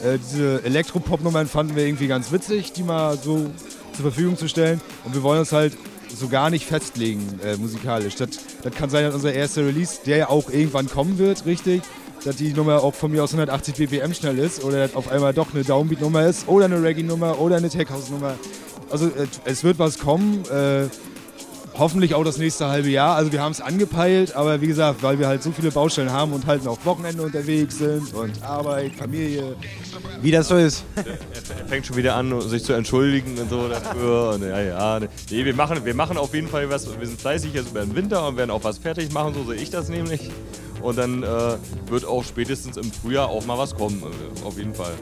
Äh, 0.02 0.18
diese 0.20 0.64
Elektropop-Nummern 0.64 1.48
fanden 1.48 1.76
wir 1.76 1.86
irgendwie 1.86 2.08
ganz 2.08 2.32
witzig, 2.32 2.72
die 2.72 2.84
mal 2.84 3.18
so 3.18 3.52
zur 3.92 4.04
Verfügung 4.04 4.38
zu 4.38 4.48
stellen. 4.48 4.80
Und 5.04 5.14
wir 5.14 5.24
wollen 5.24 5.40
uns 5.40 5.52
halt 5.52 5.78
so 6.08 6.30
gar 6.30 6.50
nicht 6.50 6.66
festlegen 6.66 7.38
äh, 7.44 7.58
musikalisch. 7.58 8.16
Das, 8.16 8.30
das 8.64 8.74
kann 8.74 8.90
sein, 8.90 9.04
dass 9.04 9.14
unser 9.14 9.34
erster 9.34 9.66
Release, 9.66 10.00
der 10.06 10.16
ja 10.16 10.30
auch 10.30 10.50
irgendwann 10.50 10.88
kommen 10.88 11.18
wird, 11.18 11.46
richtig, 11.46 11.82
dass 12.24 12.36
die 12.36 12.54
Nummer 12.54 12.84
auch 12.84 12.94
von 12.94 13.12
mir 13.12 13.24
aus 13.24 13.34
180 13.34 13.76
BPM 13.76 14.14
schnell 14.14 14.38
ist 14.38 14.64
oder 14.64 14.88
dass 14.88 14.96
auf 14.96 15.12
einmal 15.12 15.34
doch 15.34 15.54
eine 15.54 15.64
Downbeat-Nummer 15.64 16.26
ist 16.26 16.48
oder 16.48 16.66
eine 16.66 16.82
Reggae-Nummer 16.82 17.40
oder 17.40 17.58
eine 17.58 17.70
Tech-House-Nummer. 17.70 18.36
Also 18.90 19.08
äh, 19.08 19.28
es 19.46 19.64
wird 19.64 19.80
was 19.80 19.98
kommen. 20.00 20.44
Äh, 20.46 20.88
hoffentlich 21.78 22.14
auch 22.16 22.24
das 22.24 22.38
nächste 22.38 22.68
halbe 22.68 22.90
Jahr. 22.90 23.16
Also 23.16 23.32
wir 23.32 23.42
haben 23.42 23.52
es 23.52 23.62
angepeilt, 23.62 24.36
aber 24.36 24.62
wie 24.62 24.68
gesagt, 24.68 25.04
weil 25.04 25.20
wir 25.20 25.28
halt 25.28 25.42
so 25.42 25.52
viele 25.52 25.72
Baustellen 25.72 26.12
haben 26.12 26.34
und 26.34 26.46
halt 26.46 26.64
noch 26.64 26.84
Wochenende 26.86 27.24
unterwegs 27.24 27.78
sind 27.78 28.14
und 28.14 28.44
Arbeit, 28.44 28.94
Familie. 28.96 29.56
Wie 30.22 30.32
das 30.32 30.50
so 30.50 30.56
ist. 30.56 30.84
Er 30.96 31.68
fängt 31.68 31.86
schon 31.86 31.96
wieder 31.96 32.16
an, 32.16 32.42
sich 32.42 32.64
zu 32.64 32.74
entschuldigen 32.74 33.38
und 33.40 33.50
so 33.50 33.68
dafür. 33.68 34.32
Und 34.36 34.44
ja, 34.44 34.62
ja. 34.62 35.00
Nee, 35.00 35.46
wir 35.46 35.56
machen, 35.56 35.84
wir 35.84 35.96
machen 35.96 36.18
auf 36.18 36.34
jeden 36.34 36.48
Fall 36.48 36.70
was. 36.70 36.88
Wir 37.00 37.08
sind 37.08 37.20
fleißig 37.20 37.54
jetzt 37.54 37.70
über 37.72 37.82
den 37.82 37.96
Winter 37.96 38.28
und 38.28 38.38
werden 38.38 38.52
auch 38.52 38.64
was 38.64 38.78
fertig 38.78 39.12
machen, 39.12 39.34
so 39.34 39.44
sehe 39.46 39.62
ich 39.62 39.70
das 39.70 39.90
nämlich. 39.90 40.30
Und 40.82 40.98
dann 40.98 41.24
äh, 41.24 41.28
wird 41.88 42.06
auch 42.06 42.24
spätestens 42.24 42.78
im 42.78 42.92
Frühjahr 42.92 43.30
auch 43.30 43.46
mal 43.46 43.58
was 43.58 43.76
kommen, 43.76 44.02
äh, 44.04 44.46
auf 44.46 44.58
jeden 44.58 44.74
Fall. 44.74 44.94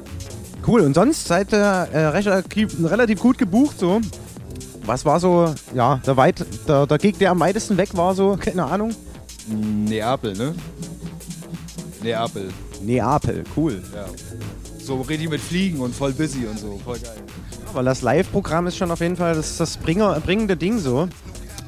Cool, 0.68 0.82
und 0.82 0.94
sonst 0.94 1.26
seid 1.26 1.54
ihr 1.54 1.60
äh, 1.60 2.08
relativ, 2.08 3.20
gut 3.20 3.38
gebucht 3.38 3.80
so. 3.80 4.02
Was 4.86 5.06
war 5.06 5.20
so, 5.20 5.54
ja, 5.74 6.02
der, 6.06 6.18
weit, 6.18 6.46
der, 6.68 6.86
der 6.88 6.98
Gig, 6.98 7.18
der 7.18 7.32
am 7.32 7.40
weitesten 7.40 7.78
weg 7.78 7.90
war, 7.96 8.14
so, 8.14 8.38
keine 8.40 8.66
Ahnung? 8.66 8.96
Neapel, 9.48 10.34
ne? 10.34 10.54
Neapel. 12.04 12.50
Neapel, 12.82 13.44
cool. 13.56 13.82
Ja. 13.94 14.06
So 14.80 15.02
richtig 15.02 15.30
mit 15.30 15.42
Fliegen 15.42 15.80
und 15.80 15.94
voll 15.94 16.14
busy 16.14 16.46
und 16.46 16.60
so. 16.60 16.80
Voll 16.84 17.00
geil. 17.00 17.18
Aber 17.72 17.84
das 17.84 18.02
Live-Programm 18.02 18.68
ist 18.68 18.78
schon 18.78 18.90
auf 18.90 19.00
jeden 19.02 19.16
Fall 19.16 19.36
das, 19.36 19.58
das 19.58 19.78
Bringer, 19.78 20.20
bringende 20.20 20.58
Ding 20.58 20.80
so. 20.80 21.08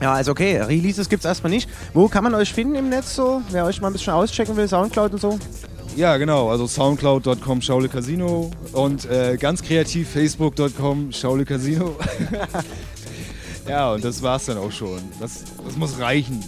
Ja, 0.01 0.13
also 0.13 0.31
okay, 0.31 0.57
Releases 0.57 1.07
gibt's 1.09 1.25
erstmal 1.25 1.51
nicht. 1.51 1.69
Wo 1.93 2.07
kann 2.07 2.23
man 2.23 2.33
euch 2.33 2.51
finden 2.51 2.75
im 2.75 2.89
Netz 2.89 3.15
so? 3.15 3.41
Wer 3.51 3.65
euch 3.65 3.79
mal 3.81 3.87
ein 3.87 3.93
bisschen 3.93 4.13
auschecken 4.13 4.57
will, 4.57 4.67
Soundcloud 4.67 5.13
und 5.13 5.21
so? 5.21 5.39
Ja, 5.95 6.17
genau. 6.17 6.49
Also 6.49 6.67
soundcloud.com 6.67 7.61
Schaule 7.61 7.87
Casino 7.89 8.49
und 8.71 9.05
äh, 9.05 9.37
ganz 9.37 9.61
kreativ 9.61 10.09
facebook.com 10.09 11.11
Schaule 11.11 11.45
Casino. 11.45 11.95
ja, 13.67 13.93
und 13.93 14.03
das 14.03 14.23
war's 14.23 14.45
dann 14.45 14.57
auch 14.57 14.71
schon. 14.71 14.99
Das, 15.19 15.43
das 15.65 15.75
muss 15.75 15.99
reichen. 15.99 16.43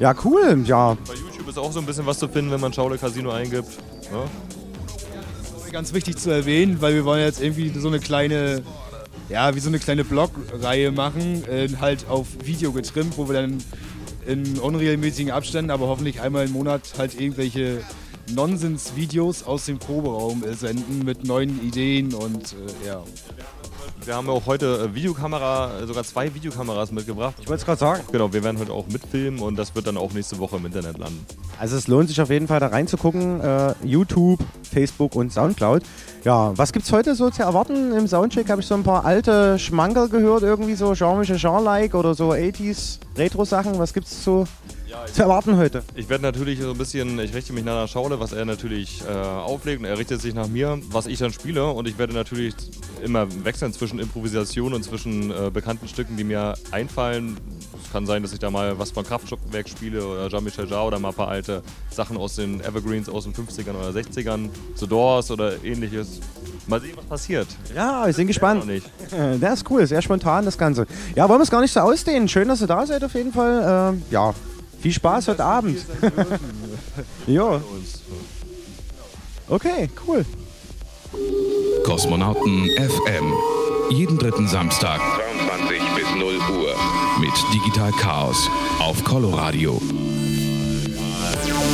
Ja, 0.00 0.14
cool. 0.24 0.62
Ja, 0.66 0.96
Bei 1.06 1.14
YouTube 1.14 1.48
ist 1.48 1.58
auch 1.58 1.72
so 1.72 1.78
ein 1.78 1.86
bisschen 1.86 2.04
was 2.04 2.18
zu 2.18 2.28
finden, 2.28 2.50
wenn 2.50 2.60
man 2.60 2.72
Schaule 2.72 2.98
Casino 2.98 3.30
eingibt. 3.30 3.78
Ne? 4.10 4.24
Ganz 5.70 5.94
wichtig 5.94 6.18
zu 6.18 6.30
erwähnen, 6.30 6.80
weil 6.80 6.94
wir 6.94 7.04
wollen 7.04 7.22
jetzt 7.22 7.40
irgendwie 7.40 7.72
so 7.78 7.88
eine 7.88 8.00
kleine, 8.00 8.62
ja, 9.28 9.54
wie 9.54 9.60
so 9.60 9.68
eine 9.68 9.78
kleine 9.78 10.04
Blog-Reihe 10.04 10.92
machen, 10.92 11.44
äh, 11.48 11.68
halt 11.80 12.06
auf 12.08 12.26
Video 12.44 12.72
getrimmt, 12.72 13.16
wo 13.16 13.28
wir 13.28 13.34
dann 13.34 13.62
in 14.26 14.58
unregelmäßigen 14.58 15.32
Abständen, 15.32 15.70
aber 15.70 15.86
hoffentlich 15.86 16.20
einmal 16.20 16.46
im 16.46 16.52
Monat 16.52 16.94
halt 16.98 17.18
irgendwelche 17.20 17.82
Nonsens-Videos 18.32 19.44
aus 19.44 19.66
dem 19.66 19.78
Proberaum 19.78 20.44
äh, 20.44 20.54
senden 20.54 21.04
mit 21.04 21.24
neuen 21.24 21.62
Ideen 21.62 22.14
und 22.14 22.54
äh, 22.54 22.86
ja. 22.86 23.02
Wir 24.04 24.16
haben 24.16 24.28
auch 24.28 24.44
heute 24.46 24.90
äh, 24.90 24.94
Videokamera, 24.94 25.80
äh, 25.80 25.86
sogar 25.86 26.04
zwei 26.04 26.34
Videokameras 26.34 26.92
mitgebracht. 26.92 27.34
Ich 27.40 27.48
wollte 27.48 27.60
es 27.60 27.64
gerade 27.64 27.78
sagen. 27.78 28.02
Genau, 28.12 28.32
wir 28.32 28.44
werden 28.44 28.58
heute 28.58 28.72
auch 28.72 28.86
mitfilmen 28.86 29.40
und 29.40 29.56
das 29.56 29.74
wird 29.74 29.86
dann 29.86 29.96
auch 29.96 30.12
nächste 30.12 30.38
Woche 30.38 30.56
im 30.56 30.66
Internet 30.66 30.98
landen. 30.98 31.24
Also 31.58 31.76
es 31.76 31.88
lohnt 31.88 32.08
sich 32.08 32.20
auf 32.20 32.30
jeden 32.30 32.46
Fall 32.46 32.60
da 32.60 32.66
reinzugucken. 32.66 33.40
Äh, 33.40 33.74
YouTube, 33.82 34.40
Facebook 34.70 35.14
und 35.14 35.32
Soundcloud. 35.32 35.82
Ja, 36.24 36.52
was 36.56 36.72
gibt's 36.72 36.92
heute 36.92 37.14
so 37.14 37.30
zu 37.30 37.42
erwarten? 37.42 37.92
Im 37.92 38.06
Soundcheck 38.06 38.50
habe 38.50 38.60
ich 38.60 38.66
so 38.66 38.74
ein 38.74 38.82
paar 38.82 39.04
alte 39.04 39.58
Schmankerl 39.58 40.08
gehört, 40.08 40.42
irgendwie 40.42 40.74
so 40.74 40.94
Jean-Michel 40.94 41.36
Jean-like 41.36 41.94
oder 41.94 42.14
so 42.14 42.32
80s 42.32 42.98
Retro-Sachen. 43.16 43.78
Was 43.78 43.94
gibt's 43.94 44.24
so 44.24 44.46
zu 45.12 45.22
erwarten 45.22 45.56
heute? 45.56 45.82
Ich 45.94 46.08
werde 46.08 46.22
natürlich 46.22 46.60
so 46.60 46.70
ein 46.70 46.78
bisschen, 46.78 47.18
ich 47.18 47.34
richte 47.34 47.52
mich 47.52 47.64
nach 47.64 47.82
der 47.82 47.88
Schaule, 47.88 48.20
was 48.20 48.32
er 48.32 48.44
natürlich 48.44 49.02
äh, 49.08 49.12
auflegt 49.12 49.80
und 49.80 49.86
er 49.86 49.98
richtet 49.98 50.20
sich 50.20 50.34
nach 50.34 50.48
mir, 50.48 50.78
was 50.90 51.06
ich 51.06 51.18
dann 51.18 51.32
spiele 51.32 51.66
und 51.66 51.86
ich 51.86 51.98
werde 51.98 52.14
natürlich 52.14 52.54
immer 53.02 53.26
wechseln 53.44 53.72
zwischen 53.72 53.98
Improvisation 53.98 54.74
und 54.74 54.82
zwischen 54.82 55.30
äh, 55.30 55.50
bekannten 55.52 55.88
Stücken, 55.88 56.16
die 56.16 56.24
mir 56.24 56.54
einfallen. 56.70 57.36
Es 57.84 57.92
kann 57.92 58.06
sein, 58.06 58.22
dass 58.22 58.32
ich 58.32 58.38
da 58.38 58.50
mal 58.50 58.78
was 58.78 58.90
von 58.90 59.04
Kraftwerk 59.04 59.68
spiele 59.68 60.04
oder 60.04 60.28
Jean-Michel 60.28 60.68
Jarre 60.68 60.86
oder 60.86 60.98
mal 60.98 61.10
ein 61.10 61.14
paar 61.14 61.28
alte 61.28 61.62
Sachen 61.90 62.16
aus 62.16 62.36
den 62.36 62.60
Evergreens 62.60 63.08
aus 63.08 63.24
den 63.24 63.34
50ern 63.34 63.74
oder 63.74 63.90
60ern, 63.90 64.48
The 64.74 64.86
Doors 64.86 65.30
oder 65.30 65.62
ähnliches. 65.64 66.20
Mal 66.66 66.80
sehen, 66.80 66.94
was 66.96 67.04
passiert. 67.04 67.46
Ja, 67.74 68.06
wir 68.06 68.12
sind 68.12 68.26
gespannt. 68.26 68.66
Nicht. 68.66 68.90
Der 69.12 69.52
ist 69.52 69.70
cool, 69.70 69.86
sehr 69.86 70.00
spontan 70.00 70.44
das 70.46 70.56
Ganze. 70.56 70.86
Ja, 71.14 71.28
wollen 71.28 71.40
wir 71.40 71.44
es 71.44 71.50
gar 71.50 71.60
nicht 71.60 71.72
so 71.72 71.80
ausdehnen. 71.80 72.26
Schön, 72.26 72.48
dass 72.48 72.62
ihr 72.62 72.66
da 72.66 72.86
seid 72.86 73.04
auf 73.04 73.12
jeden 73.14 73.32
Fall. 73.32 73.92
Ähm, 73.94 74.02
ja, 74.10 74.34
viel 74.84 74.92
Spaß 74.92 75.28
heute 75.28 75.42
Abend. 75.42 75.78
ja. 77.26 77.58
Okay, 79.48 79.88
cool. 80.06 80.26
Kosmonauten 81.84 82.68
FM. 82.76 83.32
Jeden 83.88 84.18
dritten 84.18 84.46
Samstag 84.46 85.00
22 85.00 85.80
bis 85.94 86.14
0 86.20 86.34
Uhr 86.36 86.74
mit 87.18 87.32
Digital 87.54 87.92
Chaos 87.92 88.50
auf 88.78 89.02
Coloradio. 89.04 89.80
Can 91.46 91.73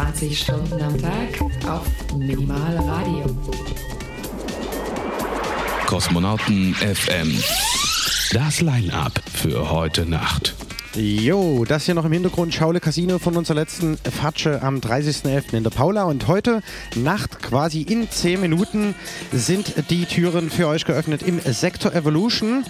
24 0.00 0.38
Stunden 0.38 0.80
am 0.80 0.98
Tag 0.98 1.68
auf 1.68 1.86
Minimal 2.16 2.74
Radio. 2.88 3.26
Kosmonauten 5.86 6.74
FM. 6.74 7.38
Das 8.32 8.62
Line-Up 8.62 9.20
für 9.30 9.70
heute 9.70 10.06
Nacht. 10.06 10.54
Jo, 10.96 11.64
das 11.64 11.84
hier 11.84 11.94
noch 11.94 12.04
im 12.04 12.12
Hintergrund 12.12 12.52
Schaule 12.52 12.80
Casino 12.80 13.20
von 13.20 13.36
unserer 13.36 13.56
letzten 13.56 13.96
Fatsche 13.98 14.60
am 14.62 14.78
30.11. 14.78 15.54
in 15.54 15.62
der 15.62 15.70
Paula. 15.70 16.04
Und 16.04 16.26
heute 16.26 16.62
Nacht, 16.96 17.40
quasi 17.42 17.82
in 17.82 18.10
10 18.10 18.40
Minuten, 18.40 18.96
sind 19.30 19.90
die 19.90 20.06
Türen 20.06 20.50
für 20.50 20.66
euch 20.66 20.84
geöffnet 20.84 21.22
im 21.22 21.40
Sektor 21.40 21.94
Evolution. 21.94 22.64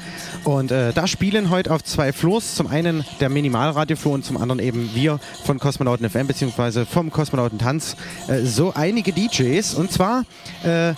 Und 0.44 0.70
äh, 0.70 0.92
da 0.92 1.06
spielen 1.06 1.50
heute 1.50 1.72
auf 1.72 1.84
zwei 1.84 2.12
Floors. 2.12 2.54
Zum 2.54 2.66
einen 2.66 3.04
der 3.20 3.28
Minimalradiofloor 3.28 4.14
und 4.14 4.24
zum 4.24 4.36
anderen 4.36 4.60
eben 4.60 4.90
wir 4.94 5.20
von 5.44 5.58
Kosmonauten 5.58 6.08
FM 6.08 6.26
beziehungsweise 6.26 6.86
vom 6.86 7.10
Kosmonauten 7.10 7.58
Tanz. 7.58 7.96
Äh, 8.28 8.42
so 8.42 8.72
einige 8.74 9.12
DJs. 9.12 9.74
Und 9.74 9.92
zwar... 9.92 10.24
Äh, 10.62 10.94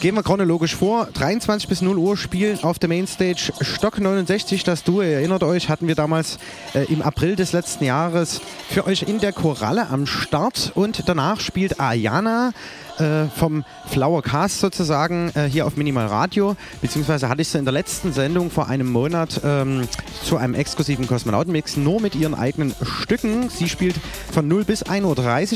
Gehen 0.00 0.16
wir 0.16 0.22
chronologisch 0.22 0.74
vor. 0.74 1.08
23 1.14 1.66
bis 1.66 1.80
0 1.80 1.96
Uhr 1.96 2.16
spielen 2.18 2.62
auf 2.62 2.78
der 2.78 2.90
Mainstage 2.90 3.52
Stock 3.62 3.98
69. 3.98 4.62
Das 4.62 4.82
Duo, 4.82 5.00
ihr 5.00 5.14
erinnert 5.14 5.42
euch, 5.42 5.70
hatten 5.70 5.88
wir 5.88 5.94
damals 5.94 6.38
äh, 6.74 6.84
im 6.92 7.00
April 7.00 7.36
des 7.36 7.52
letzten 7.52 7.84
Jahres 7.84 8.42
für 8.74 8.88
euch 8.88 9.02
in 9.02 9.20
der 9.20 9.32
Koralle 9.32 9.88
am 9.88 10.04
Start. 10.04 10.72
Und 10.74 11.08
danach 11.08 11.38
spielt 11.38 11.78
Ayana 11.78 12.50
äh, 12.98 13.26
vom 13.26 13.64
Flower 13.88 14.22
Cast 14.22 14.60
sozusagen 14.60 15.30
äh, 15.34 15.44
hier 15.44 15.66
auf 15.66 15.76
Minimal 15.76 16.06
Radio. 16.06 16.56
Beziehungsweise 16.80 17.28
hatte 17.28 17.42
ich 17.42 17.48
sie 17.48 17.58
in 17.58 17.64
der 17.64 17.72
letzten 17.72 18.12
Sendung 18.12 18.50
vor 18.50 18.68
einem 18.68 18.90
Monat 18.90 19.40
ähm, 19.44 19.86
zu 20.24 20.36
einem 20.36 20.54
exklusiven 20.54 21.06
Kosmonautenmix 21.06 21.76
nur 21.76 22.00
mit 22.00 22.14
ihren 22.14 22.34
eigenen 22.34 22.74
Stücken. 22.82 23.48
Sie 23.48 23.68
spielt 23.68 23.96
von 24.32 24.48
0 24.48 24.64
bis 24.64 24.84
1.30 24.84 25.04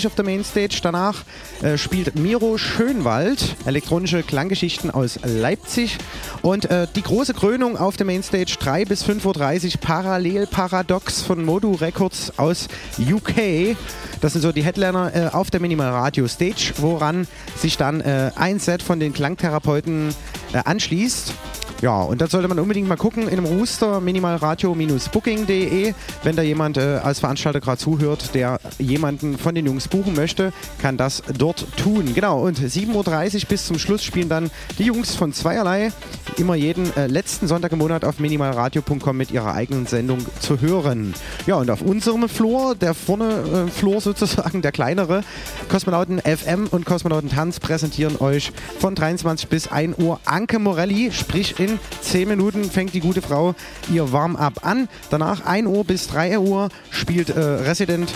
Uhr 0.00 0.06
auf 0.06 0.14
der 0.14 0.24
Mainstage. 0.24 0.78
Danach 0.82 1.24
äh, 1.62 1.76
spielt 1.76 2.16
Miro 2.18 2.58
Schönwald, 2.58 3.56
elektronische 3.66 4.22
Klanggeschichten 4.22 4.90
aus 4.90 5.18
Leipzig. 5.24 5.98
Und 6.42 6.70
äh, 6.70 6.86
die 6.94 7.02
große 7.02 7.34
Krönung 7.34 7.76
auf 7.76 7.96
der 7.96 8.06
Mainstage 8.06 8.56
3 8.58 8.84
bis 8.84 9.04
5.30 9.04 9.74
Uhr 9.74 9.80
Parallel 9.80 10.46
Paradox 10.46 11.22
von 11.22 11.44
Modu 11.44 11.74
Records 11.74 12.38
aus 12.38 12.68
UK. 13.12 13.76
Das 14.20 14.32
sind 14.32 14.42
so 14.42 14.52
die 14.52 14.62
Headliner 14.62 15.14
äh, 15.14 15.28
auf 15.28 15.50
der 15.50 15.60
Minimal 15.60 15.90
Radio 15.90 16.26
Stage, 16.26 16.72
woran 16.78 17.26
sich 17.56 17.76
dann 17.76 18.00
äh, 18.00 18.30
ein 18.34 18.58
Set 18.58 18.82
von 18.82 19.00
den 19.00 19.12
Klangtherapeuten 19.12 20.14
äh, 20.52 20.58
anschließt. 20.64 21.32
Ja, 21.80 22.02
und 22.02 22.20
da 22.20 22.26
sollte 22.26 22.48
man 22.48 22.58
unbedingt 22.58 22.88
mal 22.88 22.96
gucken 22.96 23.28
in 23.28 23.36
dem 23.36 23.44
Rooster 23.44 24.00
minimalradio-booking.de. 24.00 25.94
Wenn 26.24 26.34
da 26.34 26.42
jemand 26.42 26.76
äh, 26.76 26.98
als 27.04 27.20
Veranstalter 27.20 27.60
gerade 27.60 27.78
zuhört, 27.78 28.34
der 28.34 28.58
jemanden 28.78 29.38
von 29.38 29.54
den 29.54 29.64
Jungs 29.64 29.86
buchen 29.86 30.16
möchte, 30.16 30.52
kann 30.82 30.96
das 30.96 31.22
dort 31.36 31.66
tun. 31.76 32.14
Genau, 32.16 32.40
und 32.40 32.58
7.30 32.58 32.94
Uhr 32.94 33.48
bis 33.48 33.66
zum 33.66 33.78
Schluss 33.78 34.02
spielen 34.02 34.28
dann 34.28 34.50
die 34.80 34.84
Jungs 34.84 35.14
von 35.14 35.32
Zweierlei 35.32 35.92
immer 36.36 36.56
jeden 36.56 36.96
äh, 36.96 37.06
letzten 37.06 37.46
Sonntag 37.46 37.70
im 37.70 37.78
Monat 37.78 38.04
auf 38.04 38.18
minimalradio.com 38.18 39.16
mit 39.16 39.30
ihrer 39.30 39.54
eigenen 39.54 39.86
Sendung 39.86 40.18
zu 40.40 40.60
hören. 40.60 41.14
Ja, 41.46 41.56
und 41.56 41.70
auf 41.70 41.82
unserem 41.82 42.28
Floor, 42.28 42.74
der 42.74 42.94
vorne 42.94 43.66
äh, 43.68 43.70
Floor 43.70 44.00
sozusagen, 44.00 44.62
der 44.62 44.72
kleinere, 44.72 45.22
Kosmonauten 45.68 46.18
FM 46.18 46.66
und 46.72 46.86
Kosmonauten 46.86 47.30
Tanz 47.30 47.60
präsentieren 47.60 48.16
euch 48.18 48.50
von 48.80 48.96
23 48.96 49.48
bis 49.48 49.68
1 49.68 49.96
Uhr 49.98 50.18
Anke 50.24 50.58
Morelli, 50.58 51.12
sprich 51.12 51.60
in 51.60 51.67
10 52.02 52.28
Minuten 52.28 52.64
fängt 52.64 52.94
die 52.94 53.00
gute 53.00 53.22
Frau 53.22 53.54
ihr 53.92 54.12
Warm-up 54.12 54.64
an. 54.64 54.88
Danach 55.10 55.44
1 55.44 55.66
Uhr 55.66 55.84
bis 55.84 56.06
3 56.08 56.38
Uhr 56.38 56.68
spielt 56.90 57.30
äh, 57.30 57.40
Resident 57.40 58.12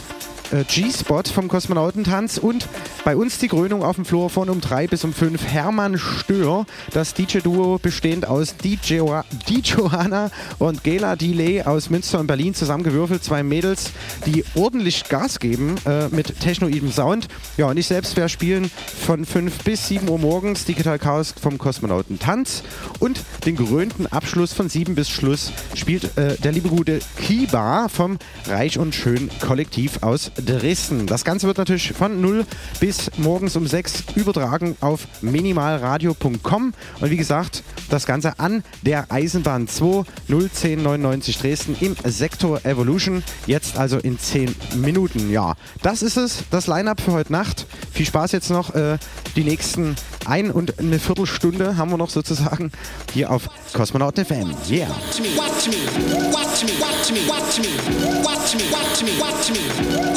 G-Spot 0.52 1.22
vom 1.32 1.48
Kosmonautentanz 1.48 2.36
und 2.36 2.68
bei 3.04 3.16
uns 3.16 3.38
die 3.38 3.48
Krönung 3.48 3.82
auf 3.82 3.96
dem 3.96 4.04
Floor 4.04 4.28
von 4.28 4.50
um 4.50 4.60
3 4.60 4.86
bis 4.86 5.02
um 5.02 5.12
5 5.12 5.44
Hermann 5.44 5.98
Stör, 5.98 6.66
das 6.92 7.14
DJ-Duo 7.14 7.78
bestehend 7.78 8.28
aus 8.28 8.56
DJ, 8.56 9.00
die 9.48 9.60
Johanna 9.60 10.30
und 10.58 10.84
Gela 10.84 11.16
Delay 11.16 11.62
aus 11.62 11.90
Münster 11.90 12.20
und 12.20 12.26
Berlin 12.26 12.54
zusammengewürfelt. 12.54 13.24
Zwei 13.24 13.42
Mädels, 13.42 13.92
die 14.26 14.44
ordentlich 14.54 15.04
Gas 15.08 15.38
geben 15.38 15.76
äh, 15.86 16.08
mit 16.08 16.38
technoidem 16.40 16.92
Sound. 16.92 17.28
Ja, 17.56 17.66
und 17.66 17.76
ich 17.78 17.86
selbst 17.86 18.16
werde 18.16 18.28
spielen 18.28 18.70
von 19.06 19.24
5 19.24 19.64
bis 19.64 19.88
7 19.88 20.08
Uhr 20.08 20.18
morgens 20.18 20.64
Digital 20.64 20.98
Chaos 20.98 21.34
vom 21.40 21.58
Kosmonautentanz 21.58 22.62
und 22.98 23.22
den 23.46 23.56
geröhnten 23.56 24.06
Abschluss 24.06 24.52
von 24.52 24.68
7 24.68 24.94
bis 24.94 25.08
Schluss 25.08 25.52
spielt 25.74 26.16
äh, 26.18 26.36
der 26.36 26.52
liebe 26.52 26.68
gute 26.68 27.00
Kiba 27.16 27.88
vom 27.88 28.18
Reich 28.46 28.78
und 28.78 28.94
Schön 28.94 29.30
Kollektiv 29.40 30.02
aus 30.02 30.30
Dresden. 30.44 31.06
Das 31.06 31.24
Ganze 31.24 31.46
wird 31.46 31.58
natürlich 31.58 31.92
von 31.92 32.20
0 32.20 32.46
bis 32.80 33.10
morgens 33.16 33.56
um 33.56 33.66
6 33.66 34.04
übertragen 34.14 34.76
auf 34.80 35.06
minimalradio.com. 35.20 36.74
Und 37.00 37.10
wie 37.10 37.16
gesagt, 37.16 37.62
das 37.90 38.06
Ganze 38.06 38.38
an 38.38 38.62
der 38.82 39.10
Eisenbahn 39.10 39.68
2 39.68 40.04
01099 40.28 41.38
Dresden 41.38 41.76
im 41.80 41.96
Sektor 42.04 42.64
Evolution. 42.64 43.22
Jetzt 43.46 43.76
also 43.76 43.98
in 43.98 44.18
10 44.18 44.54
Minuten. 44.76 45.30
Ja, 45.30 45.54
das 45.82 46.02
ist 46.02 46.16
es, 46.16 46.44
das 46.50 46.66
Line-Up 46.66 47.00
für 47.00 47.12
heute 47.12 47.32
Nacht. 47.32 47.66
Viel 47.92 48.06
Spaß 48.06 48.32
jetzt 48.32 48.50
noch. 48.50 48.74
Äh, 48.74 48.98
die 49.36 49.44
nächsten 49.44 49.96
ein 50.26 50.50
und 50.50 50.78
eine 50.78 50.98
Viertelstunde 50.98 51.76
haben 51.76 51.90
wir 51.90 51.96
noch 51.96 52.10
sozusagen 52.10 52.70
hier 53.12 53.30
auf 53.30 53.48
Kosmonaut 53.72 54.18
FM. 54.18 54.54
Yeah. 54.68 54.88
Watch 54.88 55.20
me, 55.20 55.28
watch 55.36 55.66
me, 55.66 55.74
watch 56.32 56.62
me, 56.62 56.70
watch 56.80 57.10
me, 57.10 57.28
watch 57.28 57.58
me, 57.58 58.22
watch 58.22 58.54
me, 58.54 58.60
watch 58.70 59.02
me, 59.02 59.10
watch 59.20 59.50
me, 59.50 60.16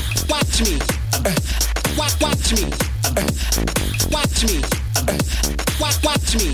watch 0.31 0.61
me, 0.61 0.77
watch 1.97 2.15
watch 2.21 2.53
me, 2.55 2.63
watch 4.11 4.43
me, 4.47 4.61
watch 5.77 6.03
watch 6.05 6.35
me, 6.39 6.53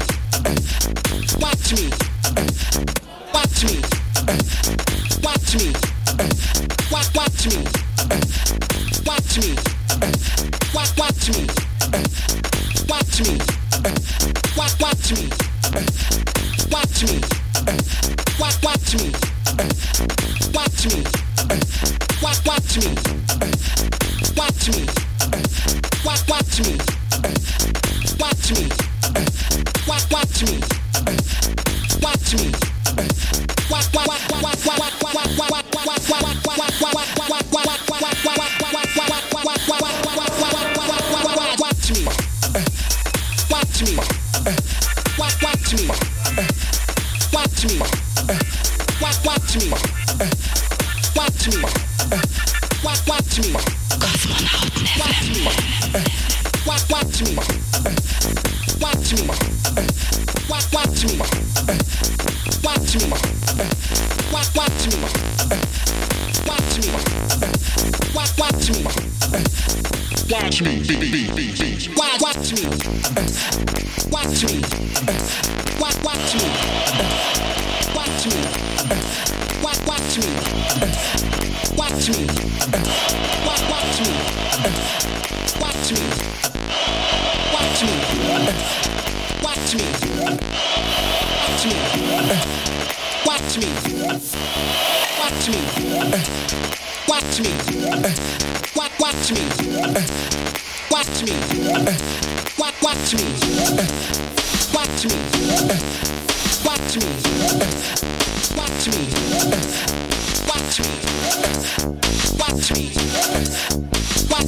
watch 1.38 1.74
me, 1.74 1.90
watch 3.34 3.64
me, 3.64 3.78
watch 5.22 5.54
me, 5.54 5.68
watch 6.92 7.10
watch 7.14 7.46
me, 7.46 7.58
watch 9.06 9.38
me, 9.38 9.50
watch 10.74 10.92
watch 10.98 11.30
me, 11.30 11.46
watch 12.90 13.22
me, 13.22 13.38
watch 14.58 14.74
watch 14.82 15.12
me, 15.12 15.30
watch 16.72 17.04
me, 17.04 17.22
watch 18.40 18.58
watch 18.64 18.92
me, 18.96 19.12
watch 20.54 20.82
me, 20.88 21.37
watch 21.50 22.46
watch 22.46 22.78
me, 22.78 22.88
watch 24.36 24.68
me, 24.70 24.86
watch 26.04 26.28
watch 26.28 26.60
me, 26.60 26.78
watch 28.20 28.52
me, 28.52 28.68
watch 29.88 30.12
watch 30.12 30.44
me, 30.44 30.60
watch 32.02 32.34
me, 32.36 32.52
watch 33.72 33.88
watch 33.94 34.08
watch 34.08 34.58
watch 34.58 34.92
watch 35.08 35.32
watch 35.38 35.68
watch 35.68 35.88
watch 43.50 43.82
me, 43.82 43.96
watch 45.18 45.42
watch 45.42 45.74
me, 45.74 45.88
watch 47.34 47.66
me, 47.66 47.80
watch 49.02 49.20
watch 49.26 49.56
me, 49.58 49.68
Watch 51.18 51.48
me. 51.48 51.64
Uh, 51.64 52.22
watch, 52.84 53.02
watch 53.08 53.40
me. 53.40 53.50
Cosmonaut 53.98 54.70
Watch 55.00 55.26
me. 55.34 55.50
Uh, 55.96 56.06
watch, 56.68 56.86
watch 56.92 57.22
me. 57.24 57.34
Uh, 57.74 57.90
watch 58.80 59.14
me. 59.14 59.26
Uh, 59.66 59.82
watch, 60.48 60.72
watch 60.72 61.04
me. 61.06 61.18
Uh, 61.58 61.74
watch 62.64 62.94
me. 62.96 63.10
Uh, 63.10 63.66
watch, 64.32 64.54
watch 64.54 64.86
me. 64.88 65.02
Uh, 65.42 65.58
watch 66.46 66.78
me. 66.78 66.92
Uh, 66.92 67.50
watch, 68.14 68.38
watch 68.38 68.70
me. 68.70 68.86
Uh, 69.24 69.42
watch 69.42 69.74
me. 69.82 69.82
Watch, 70.30 70.62
me. 70.62 70.70
watch 70.70 71.02
me. 71.02 71.86
Watch 71.98 72.14
me. 72.22 72.22
watch 72.22 72.54
me. 72.54 72.68
Watch 74.12 74.44
me. 74.44 74.62
watch, 75.80 75.96
me. 75.98 76.04
watch 76.04 76.34
me. 76.36 76.42
Uh, 76.46 77.07
watch 102.88 103.14
me. 103.16 103.97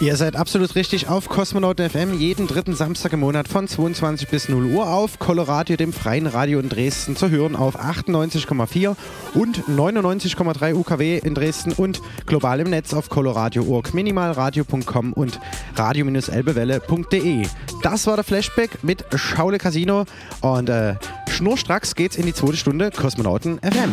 Ihr 0.00 0.16
seid 0.16 0.34
absolut 0.34 0.76
richtig 0.76 1.08
auf 1.08 1.28
Kosmonauten 1.28 1.90
FM 1.90 2.18
jeden 2.18 2.46
dritten 2.46 2.74
Samstag 2.74 3.12
im 3.12 3.20
Monat 3.20 3.48
von 3.48 3.68
22 3.68 4.28
bis 4.28 4.48
0 4.48 4.64
Uhr 4.64 4.88
auf 4.88 5.18
Coloradio, 5.18 5.76
dem 5.76 5.92
freien 5.92 6.26
Radio 6.26 6.58
in 6.58 6.70
Dresden, 6.70 7.16
zu 7.16 7.28
hören 7.28 7.54
auf 7.54 7.78
98,4 7.78 8.96
und 9.34 9.62
99,3 9.68 10.74
UKW 10.74 11.18
in 11.18 11.34
Dresden 11.34 11.72
und 11.72 12.00
global 12.24 12.60
im 12.60 12.70
Netz 12.70 12.94
auf 12.94 13.10
coloradio.org, 13.10 13.92
minimalradio.com 13.92 15.12
und 15.12 15.38
radio-elbewelle.de. 15.76 17.46
Das 17.82 18.06
war 18.06 18.14
der 18.14 18.24
Flashback 18.24 18.82
mit 18.82 19.04
Schaule 19.14 19.58
Casino 19.58 20.06
und 20.40 20.70
äh, 20.70 20.94
schnurstracks 21.28 21.94
geht's 21.94 22.16
in 22.16 22.24
die 22.24 22.32
zweite 22.32 22.56
Stunde 22.56 22.90
Kosmonauten 22.90 23.58
FM. 23.58 23.92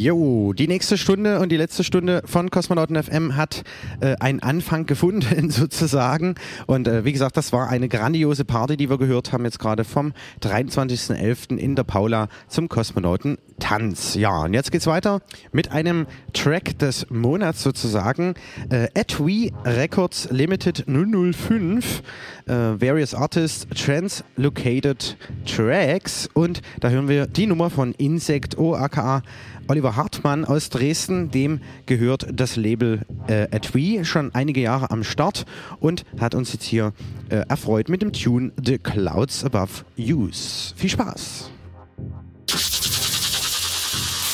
Jo, 0.00 0.54
die 0.54 0.66
nächste 0.66 0.96
Stunde 0.96 1.40
und 1.40 1.52
die 1.52 1.58
letzte 1.58 1.84
Stunde 1.84 2.22
von 2.24 2.50
Kosmonauten 2.50 2.96
FM 3.02 3.36
hat 3.36 3.64
äh, 4.00 4.16
einen 4.18 4.40
Anfang 4.40 4.86
gefunden, 4.86 5.50
sozusagen. 5.50 6.36
Und 6.66 6.88
äh, 6.88 7.04
wie 7.04 7.12
gesagt, 7.12 7.36
das 7.36 7.52
war 7.52 7.68
eine 7.68 7.86
grandiose 7.86 8.46
Party, 8.46 8.78
die 8.78 8.88
wir 8.88 8.96
gehört 8.96 9.34
haben, 9.34 9.44
jetzt 9.44 9.58
gerade 9.58 9.84
vom 9.84 10.14
23.11. 10.40 11.58
in 11.58 11.76
der 11.76 11.84
Paula 11.84 12.28
zum 12.48 12.70
Kosmonauten 12.70 13.36
Tanz. 13.58 14.14
Ja, 14.14 14.44
und 14.44 14.54
jetzt 14.54 14.72
geht's 14.72 14.86
weiter 14.86 15.20
mit 15.52 15.70
einem 15.70 16.06
Track 16.32 16.78
des 16.78 17.10
Monats 17.10 17.62
sozusagen. 17.62 18.32
Äh, 18.70 18.88
Atwe 18.98 19.50
Records 19.66 20.28
Limited 20.30 20.86
005, 20.86 22.02
äh, 22.46 22.52
Various 22.52 23.12
Artists 23.12 23.66
Translocated 23.76 25.18
Tracks. 25.44 26.26
Und 26.32 26.62
da 26.80 26.88
hören 26.88 27.08
wir 27.08 27.26
die 27.26 27.46
Nummer 27.46 27.68
von 27.68 27.92
Insect 27.92 28.56
O, 28.56 28.74
aka 28.74 29.22
Oliver 29.68 29.96
Hartmann 29.96 30.44
aus 30.44 30.70
Dresden. 30.70 31.30
Dem 31.30 31.60
gehört 31.86 32.26
das 32.32 32.56
Label 32.56 33.00
äh, 33.26 33.48
Atwe 33.54 34.04
schon 34.04 34.34
einige 34.34 34.60
Jahre 34.60 34.90
am 34.90 35.04
Start 35.04 35.46
und 35.78 36.04
hat 36.18 36.34
uns 36.34 36.52
jetzt 36.52 36.64
hier 36.64 36.92
äh, 37.28 37.44
erfreut 37.48 37.88
mit 37.88 38.02
dem 38.02 38.12
Tune 38.12 38.52
The 38.62 38.78
Clouds 38.78 39.44
Above 39.44 39.84
Use. 39.98 40.74
Viel 40.76 40.90
Spaß! 40.90 41.50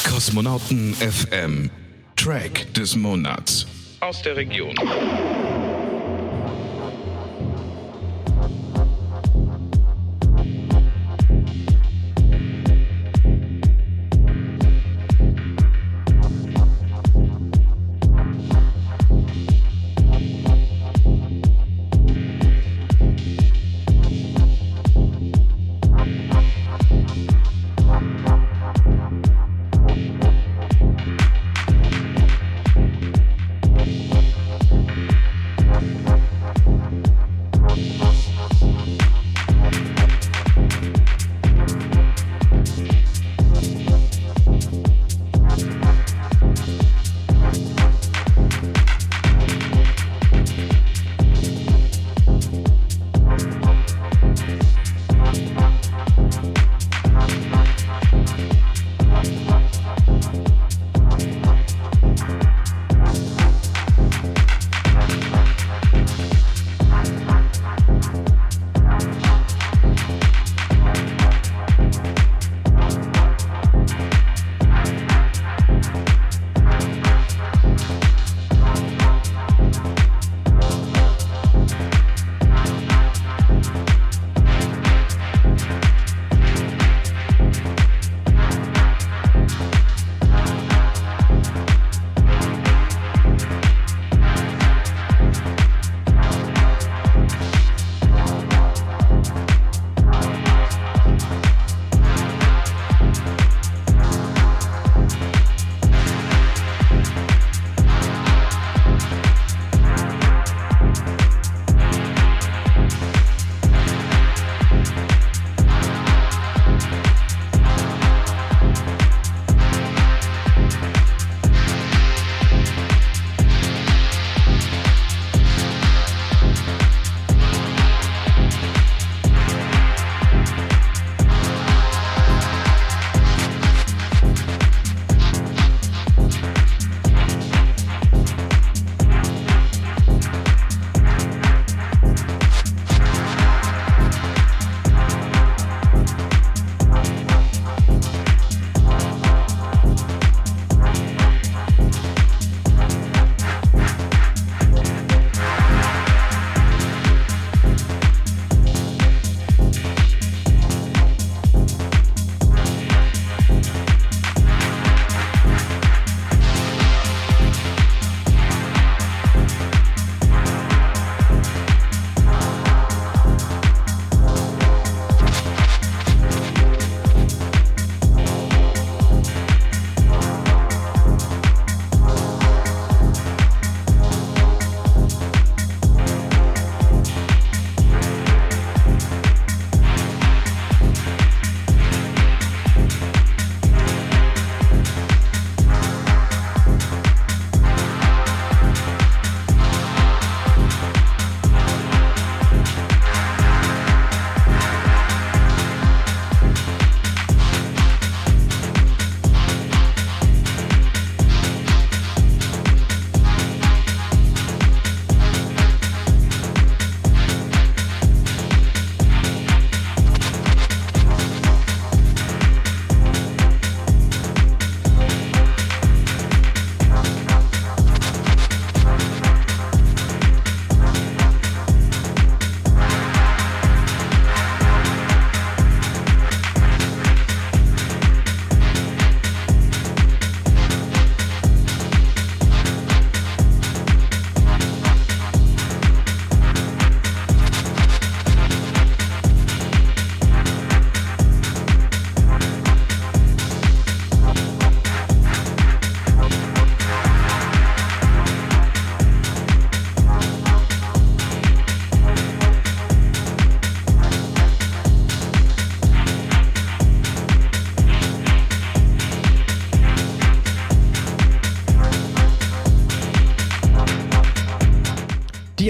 Kosmonauten 0.08 0.94
FM. 0.94 1.70
Track 2.16 2.72
des 2.72 2.96
Monats. 2.96 3.66
Aus 4.00 4.22
der 4.22 4.36
Region. 4.36 4.74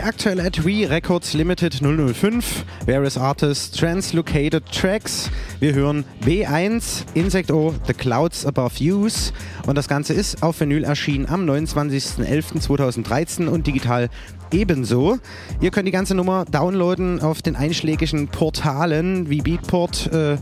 Die 0.07 0.11
aktuelle 0.11 0.45
at 0.45 0.65
We 0.65 0.89
Records 0.89 1.35
Limited 1.35 1.83
005, 1.83 2.65
Various 2.87 3.19
Artists, 3.19 3.77
Translocated 3.77 4.65
Tracks. 4.71 5.29
Wir 5.59 5.75
hören 5.75 6.05
B1, 6.25 7.03
Insect 7.15 7.51
O, 7.51 7.75
The 7.89 7.93
Clouds 7.93 8.47
Above 8.47 8.79
Views. 8.79 9.33
Und 9.67 9.77
das 9.77 9.89
Ganze 9.89 10.15
ist 10.15 10.45
auf 10.45 10.61
Vinyl 10.61 10.85
erschienen 10.85 11.27
am 11.29 11.45
29.11.2013 11.45 13.49
und 13.49 13.67
digital 13.67 14.09
ebenso. 14.53 15.19
Ihr 15.61 15.73
könnt 15.73 15.89
die 15.89 15.93
ganze 15.93 16.15
Nummer 16.15 16.45
downloaden 16.45 17.21
auf 17.21 17.43
den 17.43 17.57
einschlägigen 17.57 18.29
Portalen 18.29 19.29
wie 19.29 19.41
Beatport 19.41 20.13
äh, 20.13 20.37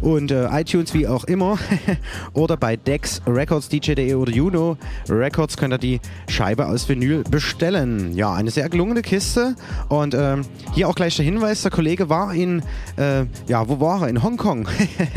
und 0.00 0.30
äh, 0.30 0.46
iTunes 0.60 0.94
wie 0.94 1.06
auch 1.06 1.24
immer 1.24 1.58
oder 2.32 2.56
bei 2.56 2.76
Dex 2.76 3.22
Records, 3.26 3.68
DJ.de 3.68 4.14
oder 4.14 4.32
Juno 4.32 4.76
Records 5.08 5.56
könnt 5.56 5.74
ihr 5.74 5.78
die 5.78 6.00
Scheibe 6.28 6.66
aus 6.66 6.88
Vinyl 6.88 7.24
bestellen. 7.30 8.14
Ja, 8.14 8.34
eine 8.34 8.50
sehr 8.50 8.68
gelungene 8.68 9.02
Kiste 9.02 9.54
und 9.88 10.14
ähm, 10.14 10.42
hier 10.74 10.88
auch 10.88 10.96
gleich 10.96 11.14
der 11.14 11.24
Hinweis, 11.24 11.62
der 11.62 11.70
Kollege 11.70 12.08
war 12.08 12.34
in, 12.34 12.60
äh, 12.96 13.26
ja, 13.46 13.68
wo 13.68 13.80
war 13.80 14.02
er? 14.02 14.08
In 14.08 14.22
Hongkong. 14.24 14.68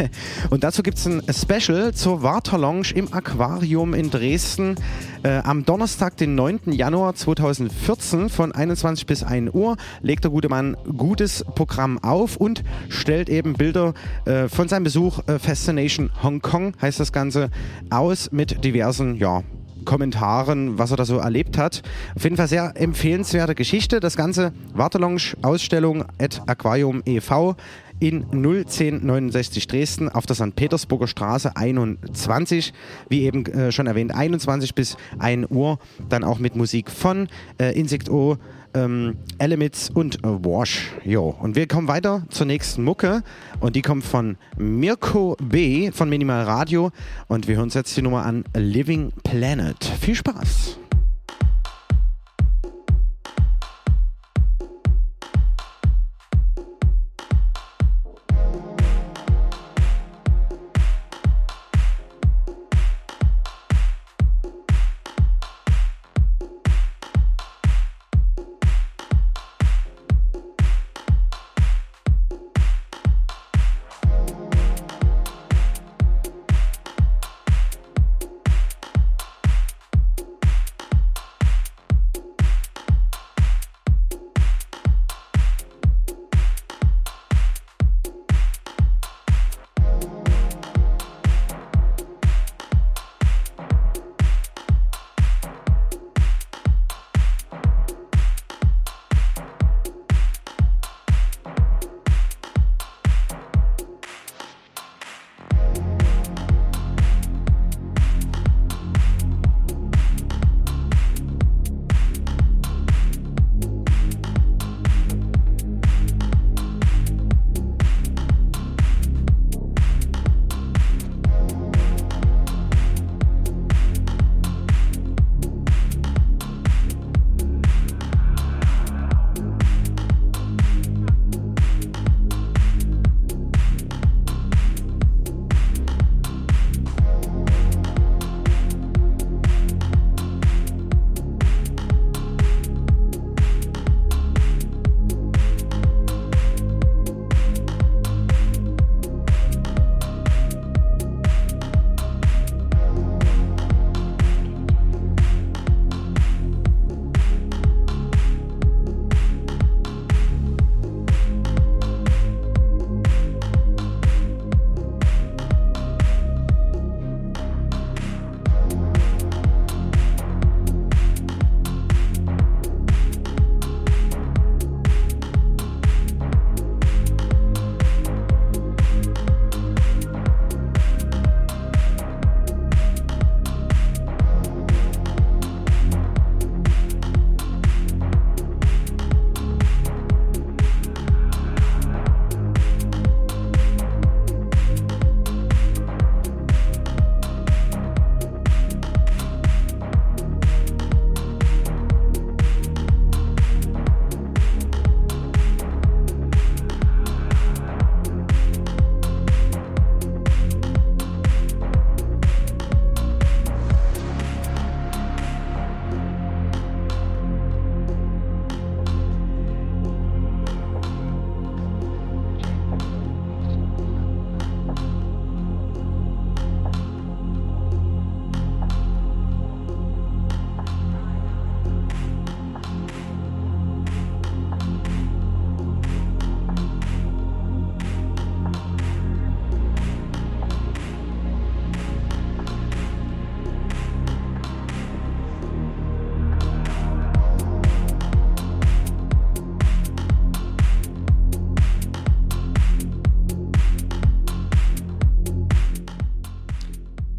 und 0.52 0.64
dazu 0.64 0.84
gibt 0.84 1.00
es 1.00 1.08
ein 1.08 1.24
Special 1.32 1.94
zur 1.96 2.22
Warter 2.22 2.60
Lounge 2.60 2.90
im 2.94 3.12
Aquarium 3.12 3.96
in 3.96 4.12
Dresden 4.12 4.76
äh, 5.24 5.40
am 5.40 5.66
Donnerstag, 5.66 6.16
den 6.18 6.36
9. 6.36 6.72
Januar 6.74 7.16
2014 7.16 8.30
von 8.30 8.52
21 8.52 9.08
bis 9.08 9.24
1 9.24 9.52
Uhr 9.54 9.78
legt 10.04 10.24
der 10.24 10.32
gute 10.32 10.48
Mann 10.48 10.78
gutes 10.96 11.44
Programm 11.56 11.98
auf 12.04 12.38
und 12.38 12.64
stellt 12.90 13.28
eben 13.28 13.54
Bilder 13.54 13.96
äh, 14.26 14.48
von 14.50 14.68
seinem 14.68 14.84
Besuch 14.84 15.28
äh, 15.28 15.40
Fascination 15.40 16.12
Hong 16.22 16.42
Kong, 16.42 16.74
heißt 16.80 17.00
das 17.00 17.12
Ganze, 17.12 17.50
aus 17.90 18.32
mit 18.32 18.64
diversen, 18.64 19.16
ja, 19.16 19.42
Kommentaren, 19.88 20.78
was 20.78 20.92
er 20.92 20.98
da 20.98 21.06
so 21.06 21.18
erlebt 21.18 21.58
hat. 21.58 21.82
Auf 22.16 22.24
jeden 22.24 22.38
Fall 22.38 22.48
sehr 22.48 22.74
empfehlenswerte 22.76 23.56
Geschichte. 23.56 24.00
Das 24.00 24.16
Ganze 24.16 24.52
Wartelounge 24.74 25.34
Ausstellung 25.42 26.06
at 26.20 26.42
Aquarium 26.46 27.02
e.V. 27.06 27.56
in 28.00 28.26
01069 28.32 29.68
Dresden 29.68 30.10
auf 30.10 30.26
der 30.26 30.36
St. 30.36 30.56
Petersburger 30.56 31.08
Straße 31.08 31.56
21. 31.56 32.74
Wie 33.10 33.24
eben 33.24 33.46
äh, 33.46 33.72
schon 33.72 33.88
erwähnt, 33.88 34.14
21 34.14 34.76
bis 34.76 34.98
1 35.20 35.48
Uhr. 35.50 35.80
Dann 36.10 36.24
auch 36.24 36.40
mit 36.40 36.56
Musik 36.56 36.92
von 36.92 37.28
äh, 37.60 37.78
Insect 37.78 38.10
O, 38.10 38.38
ähm, 38.74 39.18
Elements 39.38 39.90
und 39.90 40.24
äh, 40.24 40.28
Wash. 40.28 40.92
Jo. 41.04 41.36
Und 41.40 41.56
wir 41.56 41.68
kommen 41.68 41.88
weiter 41.88 42.24
zur 42.30 42.46
nächsten 42.46 42.84
Mucke. 42.84 43.24
Und 43.60 43.76
die 43.76 43.82
kommt 43.82 44.04
von 44.04 44.38
Mirko 44.58 45.36
B. 45.42 45.92
von 45.92 46.10
Minimal 46.10 46.44
Radio. 46.44 46.92
Und 47.28 47.48
wir 47.48 47.56
hören 47.56 47.66
uns 47.66 47.74
jetzt 47.74 47.96
die 47.98 48.02
Nummer 48.02 48.26
an 48.26 48.44
Living 48.56 49.12
Planet. 49.24 49.84
Viel 49.84 50.16
Spaß! 50.16 50.80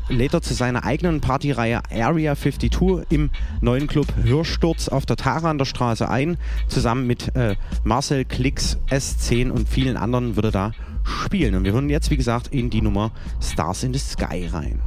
lädt 0.07 0.33
er 0.33 0.41
zu 0.41 0.53
seiner 0.53 0.85
eigenen 0.85 1.19
Partyreihe 1.19 1.81
Area 1.91 2.35
52 2.35 3.05
im 3.09 3.29
neuen 3.59 3.87
Club 3.87 4.07
Hörsturz 4.27 4.89
auf 4.89 5.05
der 5.05 5.15
Taraner 5.15 5.65
Straße 5.65 6.09
ein. 6.09 6.37
Zusammen 6.67 7.07
mit 7.07 7.35
äh, 7.35 7.55
Marcel 7.83 8.25
Klicks 8.25 8.77
S10 8.89 9.49
und 9.49 9.67
vielen 9.67 9.97
anderen 9.97 10.35
würde 10.35 10.51
da 10.51 10.71
spielen. 11.03 11.55
Und 11.55 11.63
wir 11.63 11.73
hören 11.73 11.89
jetzt, 11.89 12.11
wie 12.11 12.17
gesagt, 12.17 12.47
in 12.47 12.69
die 12.69 12.81
Nummer 12.81 13.11
Stars 13.41 13.83
in 13.83 13.93
the 13.93 13.99
Sky 13.99 14.47
rein. 14.51 14.81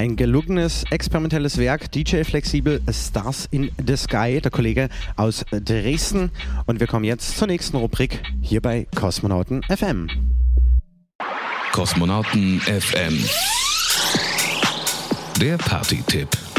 Ein 0.00 0.16
gelungenes 0.16 0.84
experimentelles 0.88 1.58
Werk, 1.58 1.92
DJ 1.92 2.22
Flexibel 2.22 2.80
Stars 2.90 3.46
in 3.50 3.70
the 3.86 3.98
Sky, 3.98 4.40
der 4.40 4.50
Kollege 4.50 4.88
aus 5.16 5.44
Dresden. 5.50 6.30
Und 6.64 6.80
wir 6.80 6.86
kommen 6.86 7.04
jetzt 7.04 7.36
zur 7.36 7.48
nächsten 7.48 7.76
Rubrik 7.76 8.22
hier 8.40 8.62
bei 8.62 8.86
Kosmonauten 8.96 9.62
FM. 9.64 10.08
Kosmonauten 11.72 12.62
FM. 12.62 13.22
Der 15.38 15.58
Party-Tipp. 15.58 16.49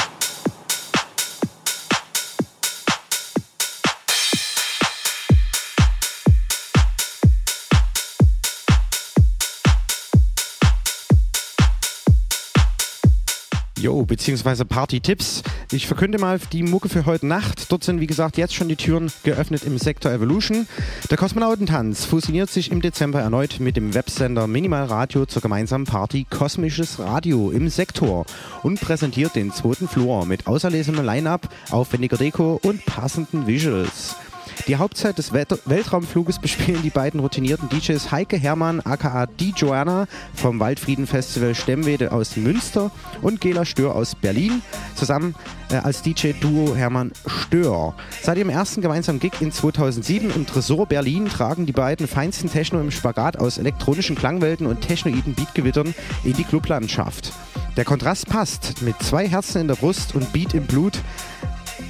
Jo, 13.82 14.06
beziehungsweise 14.06 14.64
Party-Tipps. 14.64 15.42
Ich 15.72 15.88
verkünde 15.88 16.20
mal 16.20 16.40
die 16.52 16.62
Mucke 16.62 16.88
für 16.88 17.08
heute 17.08 17.26
Nacht. 17.26 17.72
Dort 17.72 17.84
sind, 17.84 18.00
wie 18.00 18.06
gesagt, 18.06 18.38
jetzt 18.38 18.54
schon 18.54 18.70
die 18.70 18.76
Türen 18.76 19.12
geöffnet 19.24 19.64
im 19.64 19.80
Sektor 19.80 20.12
Evolution. 20.12 20.68
Der 21.10 21.18
Kosmonautentanz 21.18 22.06
fusioniert 22.06 22.52
sich 22.52 22.70
im 22.70 22.84
Dezember 22.84 23.22
erneut 23.22 23.60
mit 23.60 23.78
dem 23.78 23.96
Websender 23.96 24.46
Minimal 24.46 24.86
Radio 24.86 25.26
zur 25.26 25.42
gemeinsamen 25.42 25.86
Party 25.86 26.28
Kosmisches 26.30 27.00
Radio 27.00 27.50
im 27.50 27.70
Sektor 27.70 28.28
und 28.62 28.80
präsentiert 28.80 29.36
den 29.36 29.52
zweiten 29.52 29.88
Floor 29.88 30.28
mit 30.28 30.46
auserlesenem 30.46 31.04
Line-Up, 31.04 31.50
aufwendiger 31.72 32.18
Deko 32.18 32.60
und 32.62 32.86
passenden 32.86 33.48
Visuals. 33.48 34.16
Die 34.68 34.78
Hauptzeit 34.78 35.18
des 35.18 35.34
Welt 35.34 35.60
Weltraumfluges 35.66 36.40
bespielen 36.40 36.84
die 36.84 36.92
beiden 36.92 37.20
routinierten 37.20 37.68
DJs 37.70 38.12
Heike 38.12 38.38
Hermann 38.38 38.80
aka 38.82 39.26
Die 39.26 39.54
Joanna 39.56 40.08
vom 40.36 40.60
Waldfrieden 40.60 41.08
Festival 41.08 41.56
Stemmwede 41.56 42.12
aus 42.12 42.38
Münster 42.38 42.92
und 43.22 43.42
Gela 43.42 43.66
Stör 43.66 43.96
aus 43.96 44.14
Berlin, 44.14 44.62
zusammen 44.96 45.34
äh, 45.72 45.78
als 45.78 46.04
DJ-Duo 46.04 46.76
Hermann 46.76 47.12
Stör. 47.26 47.96
Seit 48.22 48.38
ihrem 48.38 48.50
ersten 48.50 48.82
gemeinsamen 48.82 49.20
Gig 49.20 49.34
in 49.40 49.52
2007 49.52 50.32
im 50.36 50.46
Tresor 50.46 50.86
Berlin 50.86 51.28
tragen 51.28 51.66
die 51.66 51.72
beiden 51.72 52.08
feinsten 52.08 52.52
Techno 52.52 52.80
im 52.80 52.92
Spagat 52.92 53.38
aus 53.38 53.58
elektronischen 53.58 54.16
Klangwelten 54.16 54.68
und 54.68 54.82
technoiden 54.82 55.34
Beatgewittern 55.34 55.96
in 56.24 56.34
die 56.34 56.44
Clublandschaft. 56.44 57.34
Der 57.78 57.86
Kontrast 57.86 58.28
passt 58.28 58.82
mit 58.82 59.02
zwei 59.02 59.28
Herzen 59.28 59.62
in 59.62 59.68
der 59.70 59.76
Brust 59.76 60.14
und 60.14 60.32
Beat 60.34 60.54
im 60.54 60.66
Blut 60.66 61.00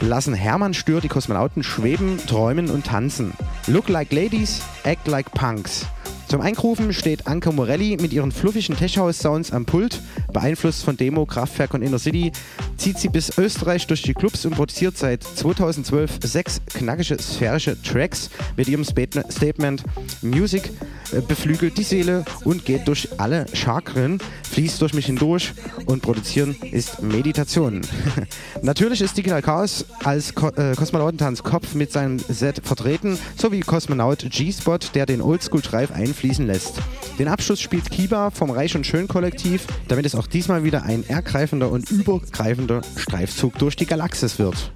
lassen 0.01 0.33
Hermann 0.33 0.73
Stör 0.73 1.01
die 1.01 1.07
Kosmonauten 1.07 1.63
schweben, 1.63 2.17
träumen 2.27 2.69
und 2.69 2.85
tanzen. 2.85 3.33
Look 3.67 3.89
like 3.89 4.11
ladies, 4.11 4.61
act 4.83 5.07
like 5.07 5.31
punks. 5.31 5.85
Zum 6.31 6.39
Einkrufen 6.39 6.93
steht 6.93 7.27
Anke 7.27 7.51
Morelli 7.51 7.97
mit 7.99 8.13
ihren 8.13 8.31
fluffigen 8.31 8.77
Tech-House-Sounds 8.77 9.51
am 9.51 9.65
Pult, 9.65 9.99
Beeinflusst 10.31 10.85
von 10.85 10.95
Demo, 10.95 11.25
Kraftwerk 11.25 11.73
und 11.73 11.81
Inner 11.81 11.99
City 11.99 12.31
zieht 12.77 12.97
sie 12.97 13.09
bis 13.09 13.37
Österreich 13.37 13.85
durch 13.85 14.01
die 14.01 14.13
Clubs 14.13 14.45
und 14.45 14.55
produziert 14.55 14.97
seit 14.97 15.23
2012 15.23 16.19
sechs 16.23 16.61
knackige 16.73 17.17
sphärische 17.21 17.79
Tracks 17.81 18.29
mit 18.55 18.69
ihrem 18.69 18.85
Statement 18.85 19.83
Music 20.21 20.71
äh, 21.11 21.21
beflügelt 21.21 21.77
die 21.77 21.83
Seele 21.83 22.23
und 22.45 22.65
geht 22.65 22.87
durch 22.87 23.09
alle 23.17 23.45
Chakren, 23.53 24.19
fließt 24.49 24.81
durch 24.81 24.93
mich 24.93 25.07
hindurch 25.07 25.53
und 25.85 26.01
produzieren 26.01 26.55
ist 26.71 27.01
Meditation. 27.01 27.81
Natürlich 28.61 29.01
ist 29.01 29.17
Digital 29.17 29.41
Chaos 29.41 29.85
als 30.03 30.33
Ko 30.33 30.47
äh, 30.49 30.75
Kosmonautentanz 30.75 31.43
Kopf 31.43 31.75
mit 31.75 31.91
seinem 31.91 32.19
Set 32.19 32.61
vertreten, 32.63 33.19
sowie 33.35 33.59
Kosmonaut 33.59 34.25
G-Spot, 34.29 34.79
der 34.93 35.05
den 35.05 35.21
Oldschool-Drive 35.21 35.91
einfließen 36.21 36.45
lässt. 36.45 36.75
Den 37.17 37.27
Abschluss 37.27 37.59
spielt 37.59 37.89
Kiba 37.89 38.29
vom 38.29 38.51
Reich 38.51 38.75
und 38.75 38.85
Schön 38.85 39.07
Kollektiv, 39.07 39.65
damit 39.87 40.05
es 40.05 40.15
auch 40.15 40.27
diesmal 40.27 40.63
wieder 40.63 40.83
ein 40.83 41.07
ergreifender 41.07 41.71
und 41.71 41.89
übergreifender 41.89 42.81
Streifzug 42.95 43.57
durch 43.57 43.75
die 43.75 43.87
Galaxis 43.87 44.37
wird. 44.37 44.71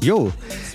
Jo, 0.00 0.30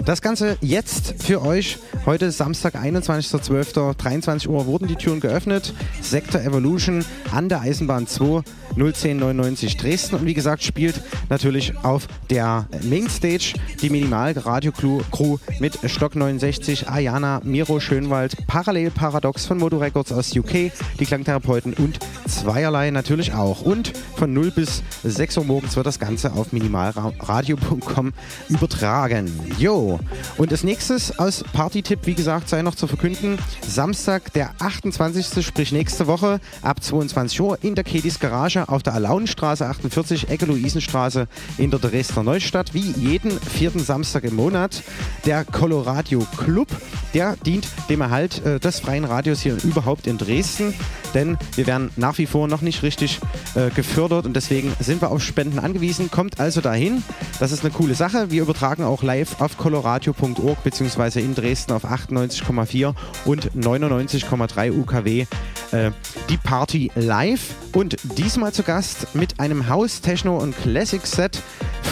das 0.05 0.21
Ganze 0.21 0.57
jetzt 0.59 1.23
für 1.23 1.41
euch. 1.41 1.77
Heute 2.05 2.29
Samstag, 2.31 2.75
21.12., 2.75 3.95
23 3.95 4.49
Uhr 4.49 4.65
wurden 4.65 4.87
die 4.87 4.97
Türen 4.97 5.21
geöffnet. 5.21 5.73
Sektor 6.01 6.41
Evolution 6.41 7.05
an 7.31 7.47
der 7.47 7.61
Eisenbahn 7.61 8.05
2 8.05 8.43
01099 8.75 9.77
Dresden 9.77 10.15
und 10.15 10.25
wie 10.25 10.33
gesagt 10.33 10.63
spielt 10.63 11.01
natürlich 11.29 11.73
auf 11.83 12.07
der 12.29 12.67
Mainstage 12.81 13.53
die 13.81 13.89
Minimal 13.89 14.33
Radio 14.33 14.71
Crew 14.71 15.37
mit 15.59 15.77
Stock 15.85 16.15
69, 16.15 16.89
Ayana, 16.89 17.39
Miro 17.43 17.79
Schönwald, 17.79 18.35
Parallel 18.47 18.91
Paradox 18.91 19.45
von 19.45 19.59
Modo 19.59 19.77
Records 19.77 20.11
aus 20.11 20.35
UK, 20.35 20.71
die 20.99 21.05
Klangtherapeuten 21.05 21.73
und 21.73 21.99
zweierlei 22.27 22.91
natürlich 22.91 23.33
auch. 23.33 23.61
Und 23.61 23.93
von 24.15 24.33
0 24.33 24.51
bis 24.51 24.83
6 25.03 25.37
Uhr 25.37 25.45
morgens 25.45 25.75
wird 25.75 25.85
das 25.85 25.99
Ganze 25.99 26.33
auf 26.33 26.51
minimalradio.com 26.51 28.13
übertragen. 28.49 29.12
Jo, 29.59 29.99
und 30.37 30.51
das 30.51 30.63
nächstes 30.63 31.19
aus 31.19 31.43
Party-Tipp, 31.53 31.99
wie 32.05 32.15
gesagt, 32.15 32.49
sei 32.49 32.63
noch 32.63 32.73
zu 32.73 32.87
verkünden. 32.87 33.37
Samstag, 33.61 34.33
der 34.33 34.51
28. 34.59 35.45
sprich 35.45 35.71
nächste 35.71 36.07
Woche 36.07 36.39
ab 36.63 36.83
22 36.83 37.39
Uhr 37.41 37.57
in 37.61 37.75
der 37.75 37.83
Kedis 37.83 38.19
Garage 38.19 38.67
auf 38.67 38.81
der 38.81 38.93
Alaunenstraße 38.95 39.67
48, 39.67 40.29
Ecke 40.29 40.45
Luisenstraße 40.45 41.27
in 41.59 41.69
der 41.69 41.79
Dresdner 41.79 42.23
Neustadt, 42.23 42.73
wie 42.73 42.91
jeden 42.91 43.39
vierten 43.39 43.79
Samstag 43.79 44.23
im 44.23 44.35
Monat. 44.35 44.81
Der 45.25 45.45
Coloradio 45.45 46.25
Club, 46.37 46.69
der 47.13 47.35
dient 47.45 47.67
dem 47.89 48.01
Erhalt 48.01 48.43
äh, 48.45 48.59
des 48.59 48.79
freien 48.79 49.05
Radios 49.05 49.41
hier 49.41 49.57
überhaupt 49.63 50.07
in 50.07 50.17
Dresden, 50.17 50.73
denn 51.13 51.37
wir 51.55 51.67
werden 51.67 51.91
nach 51.97 52.17
wie 52.17 52.25
vor 52.25 52.47
noch 52.47 52.61
nicht 52.61 52.81
richtig 52.81 53.19
äh, 53.53 53.69
gefördert 53.69 54.25
und 54.25 54.35
deswegen 54.35 54.73
sind 54.79 55.01
wir 55.01 55.11
auf 55.11 55.21
Spenden 55.21 55.59
angewiesen. 55.59 56.09
Kommt 56.09 56.39
also 56.39 56.61
dahin, 56.61 57.03
das 57.39 57.51
ist 57.51 57.63
eine 57.63 57.71
coole 57.71 57.93
Sache. 57.93 58.31
Wir 58.31 58.41
übertragen 58.41 58.83
auch 58.83 59.02
live 59.03 59.39
auf 59.41 59.57
coloradio.org 59.57 60.63
beziehungsweise 60.63 61.19
in 61.19 61.35
Dresden 61.35 61.73
auf 61.73 61.85
98,4 61.85 62.93
und 63.25 63.51
99,3 63.51 64.71
UKW 64.71 65.25
äh, 65.71 65.91
die 66.29 66.37
Party 66.37 66.91
live 66.95 67.55
und 67.73 67.97
diesmal 68.17 68.53
zu 68.53 68.63
Gast 68.63 69.13
mit 69.13 69.39
einem 69.39 69.67
House, 69.67 70.01
Techno 70.01 70.37
und 70.37 70.55
Classic 70.57 71.05
Set 71.05 71.41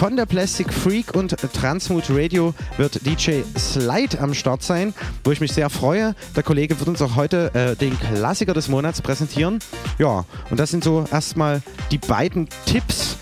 von 0.01 0.15
der 0.15 0.25
Plastic 0.25 0.73
Freak 0.73 1.15
und 1.15 1.35
Transmut 1.53 2.05
Radio 2.09 2.55
wird 2.77 3.05
DJ 3.05 3.41
Slide 3.55 4.19
am 4.19 4.33
Start 4.33 4.63
sein, 4.63 4.95
wo 5.23 5.31
ich 5.31 5.41
mich 5.41 5.53
sehr 5.53 5.69
freue. 5.69 6.15
Der 6.35 6.41
Kollege 6.41 6.79
wird 6.79 6.89
uns 6.89 7.03
auch 7.03 7.15
heute 7.15 7.53
äh, 7.53 7.75
den 7.75 7.99
Klassiker 7.99 8.55
des 8.55 8.67
Monats 8.67 9.01
präsentieren. 9.01 9.59
Ja, 9.99 10.25
und 10.49 10.59
das 10.59 10.71
sind 10.71 10.83
so 10.83 11.05
erstmal 11.11 11.61
die 11.91 11.99
beiden 11.99 12.47
Tipps. 12.65 13.17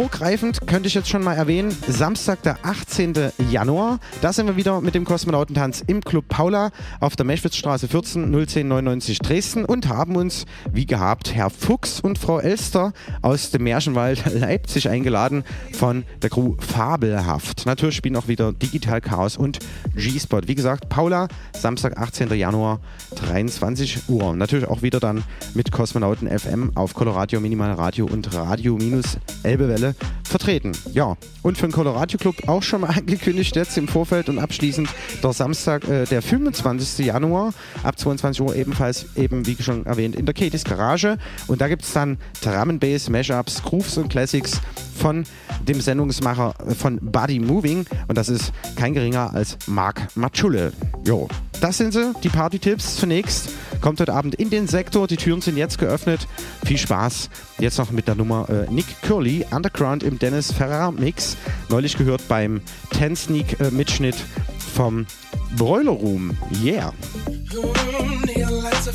Vorgreifend 0.00 0.66
könnte 0.66 0.86
ich 0.86 0.94
jetzt 0.94 1.10
schon 1.10 1.22
mal 1.22 1.34
erwähnen, 1.34 1.76
Samstag, 1.86 2.42
der 2.42 2.56
18. 2.62 3.32
Januar, 3.50 3.98
da 4.22 4.32
sind 4.32 4.46
wir 4.46 4.56
wieder 4.56 4.80
mit 4.80 4.94
dem 4.94 5.04
Kosmonautentanz 5.04 5.84
im 5.86 6.00
Club 6.00 6.26
Paula 6.26 6.70
auf 7.00 7.16
der 7.16 7.26
Meschwitzstraße 7.26 7.86
14 7.86 8.34
01099 8.34 9.18
Dresden 9.18 9.66
und 9.66 9.88
haben 9.88 10.16
uns, 10.16 10.46
wie 10.72 10.86
gehabt, 10.86 11.34
Herr 11.34 11.50
Fuchs 11.50 12.00
und 12.00 12.16
Frau 12.16 12.40
Elster 12.40 12.94
aus 13.20 13.50
dem 13.50 13.64
Märchenwald 13.64 14.24
Leipzig 14.32 14.88
eingeladen 14.88 15.44
von 15.74 16.04
der 16.22 16.30
Crew 16.30 16.54
Fabelhaft. 16.58 17.66
Natürlich 17.66 17.96
spielen 17.96 18.16
auch 18.16 18.26
wieder 18.26 18.54
Digital 18.54 19.02
Chaos 19.02 19.36
und 19.36 19.58
G-Spot. 19.94 20.40
Wie 20.46 20.54
gesagt, 20.54 20.88
Paula, 20.88 21.28
Samstag, 21.52 21.98
18. 21.98 22.32
Januar, 22.32 22.80
23 23.16 24.08
Uhr. 24.08 24.34
Natürlich 24.34 24.66
auch 24.66 24.80
wieder 24.80 24.98
dann 24.98 25.24
mit 25.52 25.70
Kosmonauten 25.72 26.26
FM 26.26 26.72
auf 26.74 26.94
Coloradio 26.94 27.38
Minimal 27.38 27.72
Radio 27.72 28.06
und 28.06 28.34
Radio-Elbewelle 28.34 29.89
vertreten. 30.24 30.72
Ja, 30.92 31.16
und 31.42 31.58
für 31.58 31.66
den 31.66 31.72
Colorado 31.72 32.16
Club 32.18 32.48
auch 32.48 32.62
schon 32.62 32.82
mal 32.82 32.88
angekündigt 32.96 33.56
jetzt 33.56 33.76
im 33.78 33.88
Vorfeld 33.88 34.28
und 34.28 34.38
abschließend 34.38 34.88
der 35.22 35.32
Samstag, 35.32 35.86
äh, 35.88 36.04
der 36.04 36.22
25. 36.22 37.06
Januar 37.06 37.52
ab 37.82 37.98
22 37.98 38.40
Uhr 38.42 38.54
ebenfalls 38.54 39.06
eben, 39.16 39.46
wie 39.46 39.56
schon 39.60 39.86
erwähnt, 39.86 40.16
in 40.16 40.26
der 40.26 40.34
Katies 40.34 40.64
Garage. 40.64 41.18
Und 41.46 41.60
da 41.60 41.68
gibt 41.68 41.82
es 41.82 41.92
dann 41.92 42.18
Drum 42.42 42.78
Bass, 42.78 43.08
Mashups, 43.08 43.62
Grooves 43.62 43.98
und 43.98 44.08
Classics 44.08 44.60
von 45.00 45.24
dem 45.66 45.80
Sendungsmacher 45.80 46.54
von 46.78 46.98
Body 47.00 47.38
Moving 47.38 47.86
und 48.06 48.18
das 48.18 48.28
ist 48.28 48.52
kein 48.76 48.92
geringer 48.92 49.32
als 49.32 49.56
Marc 49.66 50.14
Matschulle. 50.14 50.72
Jo, 51.06 51.26
das 51.60 51.78
sind 51.78 51.92
sie, 51.92 52.12
die 52.22 52.28
Party-Tipps 52.28 52.96
zunächst. 52.96 53.48
Kommt 53.80 53.98
heute 54.00 54.12
Abend 54.12 54.34
in 54.34 54.50
den 54.50 54.68
Sektor, 54.68 55.06
die 55.06 55.16
Türen 55.16 55.40
sind 55.40 55.56
jetzt 55.56 55.78
geöffnet. 55.78 56.28
Viel 56.66 56.76
Spaß. 56.76 57.30
Jetzt 57.58 57.78
noch 57.78 57.90
mit 57.90 58.08
der 58.08 58.14
Nummer 58.14 58.46
äh, 58.50 58.70
Nick 58.70 58.86
Curly, 59.02 59.46
Underground 59.50 60.02
im 60.02 60.18
Dennis 60.18 60.52
Ferrer 60.52 60.92
Mix. 60.92 61.36
Neulich 61.70 61.96
gehört 61.96 62.28
beim 62.28 62.60
Ten 62.90 63.16
Sneak 63.16 63.58
äh, 63.58 63.70
Mitschnitt 63.70 64.16
vom 64.74 65.06
Broiler 65.56 65.92
Room. 65.92 66.36
Yeah. 66.62 66.92
Mm, 67.26 68.24
neon 68.26 68.62
lights 68.62 68.86
are 68.86 68.94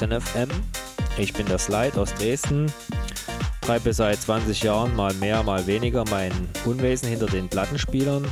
Kosmonauten 0.00 0.20
FM, 0.20 0.48
ich 1.18 1.32
bin 1.34 1.46
der 1.46 1.58
Slide 1.58 2.00
aus 2.00 2.14
Dresden. 2.14 2.72
treibe 3.60 3.92
seit 3.92 4.20
20 4.20 4.62
Jahren 4.62 4.96
mal 4.96 5.12
mehr, 5.14 5.42
mal 5.42 5.66
weniger 5.66 6.04
mein 6.10 6.32
Unwesen 6.64 7.08
hinter 7.08 7.26
den 7.26 7.48
Plattenspielern. 7.48 8.24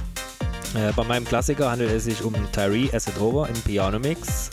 Äh, 0.74 0.92
bei 0.96 1.04
meinem 1.04 1.26
Klassiker 1.26 1.70
handelt 1.70 1.90
es 1.90 2.04
sich 2.04 2.24
um 2.24 2.34
Tyree 2.52 2.88
Acid 2.92 3.20
Over 3.20 3.48
im 3.48 3.60
Piano 3.62 3.98
Mix. 3.98 4.48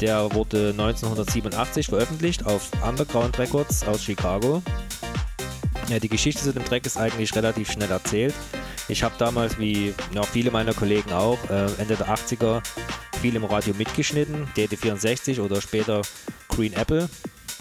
Der 0.00 0.32
wurde 0.34 0.70
1987 0.70 1.86
veröffentlicht 1.86 2.44
auf 2.44 2.70
Underground 2.84 3.38
Records 3.38 3.86
aus 3.86 4.02
Chicago. 4.02 4.62
Ja, 5.88 6.00
die 6.00 6.08
Geschichte 6.08 6.42
zu 6.42 6.52
dem 6.52 6.64
Track 6.64 6.86
ist 6.86 6.98
eigentlich 6.98 7.34
relativ 7.36 7.70
schnell 7.70 7.90
erzählt. 7.90 8.34
Ich 8.88 9.04
habe 9.04 9.14
damals, 9.18 9.58
wie 9.58 9.94
ja, 10.12 10.22
viele 10.22 10.50
meiner 10.50 10.74
Kollegen 10.74 11.12
auch, 11.12 11.38
äh, 11.50 11.66
Ende 11.80 11.94
der 11.94 12.08
80er 12.08 12.62
viel 13.26 13.34
im 13.34 13.44
Radio 13.44 13.74
mitgeschnitten, 13.74 14.46
DT64 14.56 15.40
oder 15.40 15.60
später 15.60 16.02
Green 16.48 16.72
Apple. 16.74 17.08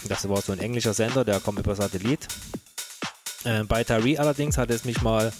Das 0.08 0.30
war 0.30 0.40
so 0.40 0.52
ein 0.52 0.60
englischer 0.60 0.94
Sender, 0.94 1.26
der 1.26 1.40
kommt 1.40 1.58
über 1.58 1.74
Satellit. 1.74 2.28
Äh, 3.46 3.64
bei 3.64 3.84
Tyree 3.84 4.20
allerdings 4.20 4.60
hat 4.60 4.70
es 4.70 4.86
mich 4.86 5.02
mal 5.02 5.34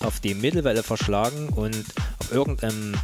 auf 0.00 0.20
die 0.20 0.32
Mittelwelle 0.32 0.82
verschlagen 0.82 1.50
und 1.50 1.84
auf 2.20 2.32
irgendeinem 2.32 2.94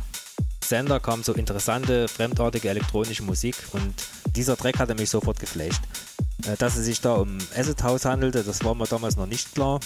Sender 0.64 0.98
kam 0.98 1.22
so 1.22 1.34
interessante, 1.34 2.08
fremdartige 2.08 2.70
elektronische 2.70 3.22
Musik 3.22 3.56
und 3.72 3.92
dieser 4.34 4.56
Track 4.56 4.78
hatte 4.78 4.94
mich 4.94 5.10
sofort 5.10 5.40
geflasht. 5.40 5.82
Äh, 6.46 6.56
dass 6.56 6.76
es 6.76 6.86
sich 6.86 7.02
da 7.02 7.16
um 7.16 7.36
Acid 7.54 7.82
House 7.82 8.06
handelte, 8.06 8.44
das 8.44 8.64
war 8.64 8.74
mir 8.74 8.86
damals 8.86 9.16
noch 9.16 9.26
nicht 9.26 9.54
klar. 9.54 9.78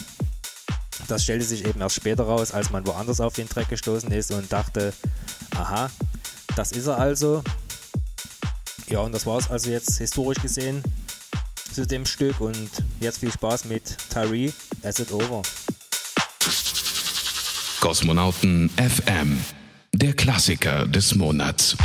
Das 1.09 1.25
stellte 1.25 1.45
sich 1.45 1.67
eben 1.67 1.81
erst 1.81 1.97
später 1.97 2.23
raus, 2.23 2.53
als 2.53 2.71
man 2.71 2.87
woanders 2.87 3.21
auf 3.21 3.35
den 3.35 3.49
Track 3.49 3.71
gestoßen 3.71 4.13
ist 4.13 4.31
und 4.31 4.53
dachte, 4.53 4.93
aha, 5.57 5.91
das 6.57 6.73
ist 6.73 6.87
er 6.87 6.99
also. 6.99 7.45
Ja, 8.89 9.01
und 9.01 9.13
das 9.13 9.27
war 9.27 9.39
es 9.39 9.51
also 9.51 9.71
jetzt 9.71 9.99
historisch 9.99 10.41
gesehen 10.41 10.83
zu 11.73 11.87
dem 11.87 12.07
Stück 12.07 12.41
und 12.41 12.71
jetzt 13.01 13.19
viel 13.19 13.31
Spaß 13.31 13.67
mit 13.67 13.97
Tyree, 14.11 14.51
Acid 14.83 15.13
Over. 15.13 15.43
Kosmonauten 17.81 18.71
FM, 18.71 19.39
der 19.93 20.15
Klassiker 20.15 20.87
des 20.87 21.15
Monats. 21.15 21.77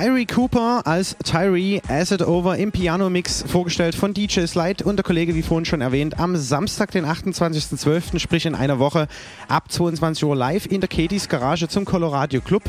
Tyree 0.00 0.24
Cooper 0.24 0.80
als 0.86 1.14
Tyree 1.24 1.82
Acid 1.86 2.22
Over 2.22 2.56
im 2.56 2.72
Piano-Mix 2.72 3.44
vorgestellt 3.46 3.94
von 3.94 4.14
DJ 4.14 4.46
Slide 4.46 4.82
und 4.82 4.96
der 4.96 5.04
Kollege, 5.04 5.34
wie 5.34 5.42
vorhin 5.42 5.66
schon 5.66 5.82
erwähnt, 5.82 6.18
am 6.18 6.38
Samstag, 6.38 6.90
den 6.92 7.04
28.12., 7.04 8.18
sprich 8.18 8.46
in 8.46 8.54
einer 8.54 8.78
Woche, 8.78 9.08
ab 9.46 9.70
22 9.70 10.24
Uhr 10.24 10.34
live 10.34 10.64
in 10.64 10.80
der 10.80 10.88
Katie's 10.88 11.28
Garage 11.28 11.68
zum 11.68 11.84
Coloradio 11.84 12.40
Club 12.40 12.62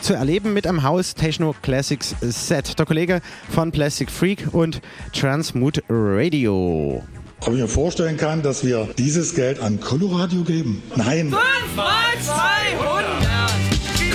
zu 0.00 0.14
erleben 0.14 0.54
mit 0.54 0.66
einem 0.66 0.82
House 0.82 1.14
Techno 1.14 1.54
Classics 1.60 2.16
Set. 2.22 2.78
Der 2.78 2.86
Kollege 2.86 3.20
von 3.50 3.70
Plastic 3.70 4.10
Freak 4.10 4.48
und 4.52 4.80
Transmute 5.12 5.82
Radio. 5.90 7.02
Ob 7.42 7.52
ich 7.52 7.60
mir 7.60 7.68
vorstellen 7.68 8.16
kann, 8.16 8.40
dass 8.40 8.64
wir 8.64 8.88
dieses 8.96 9.34
Geld 9.34 9.60
an 9.60 9.78
Coloradio 9.78 10.40
geben? 10.40 10.82
Nein. 10.96 11.28
5 11.28 11.76
mal 11.76 11.76
200. 11.76 12.07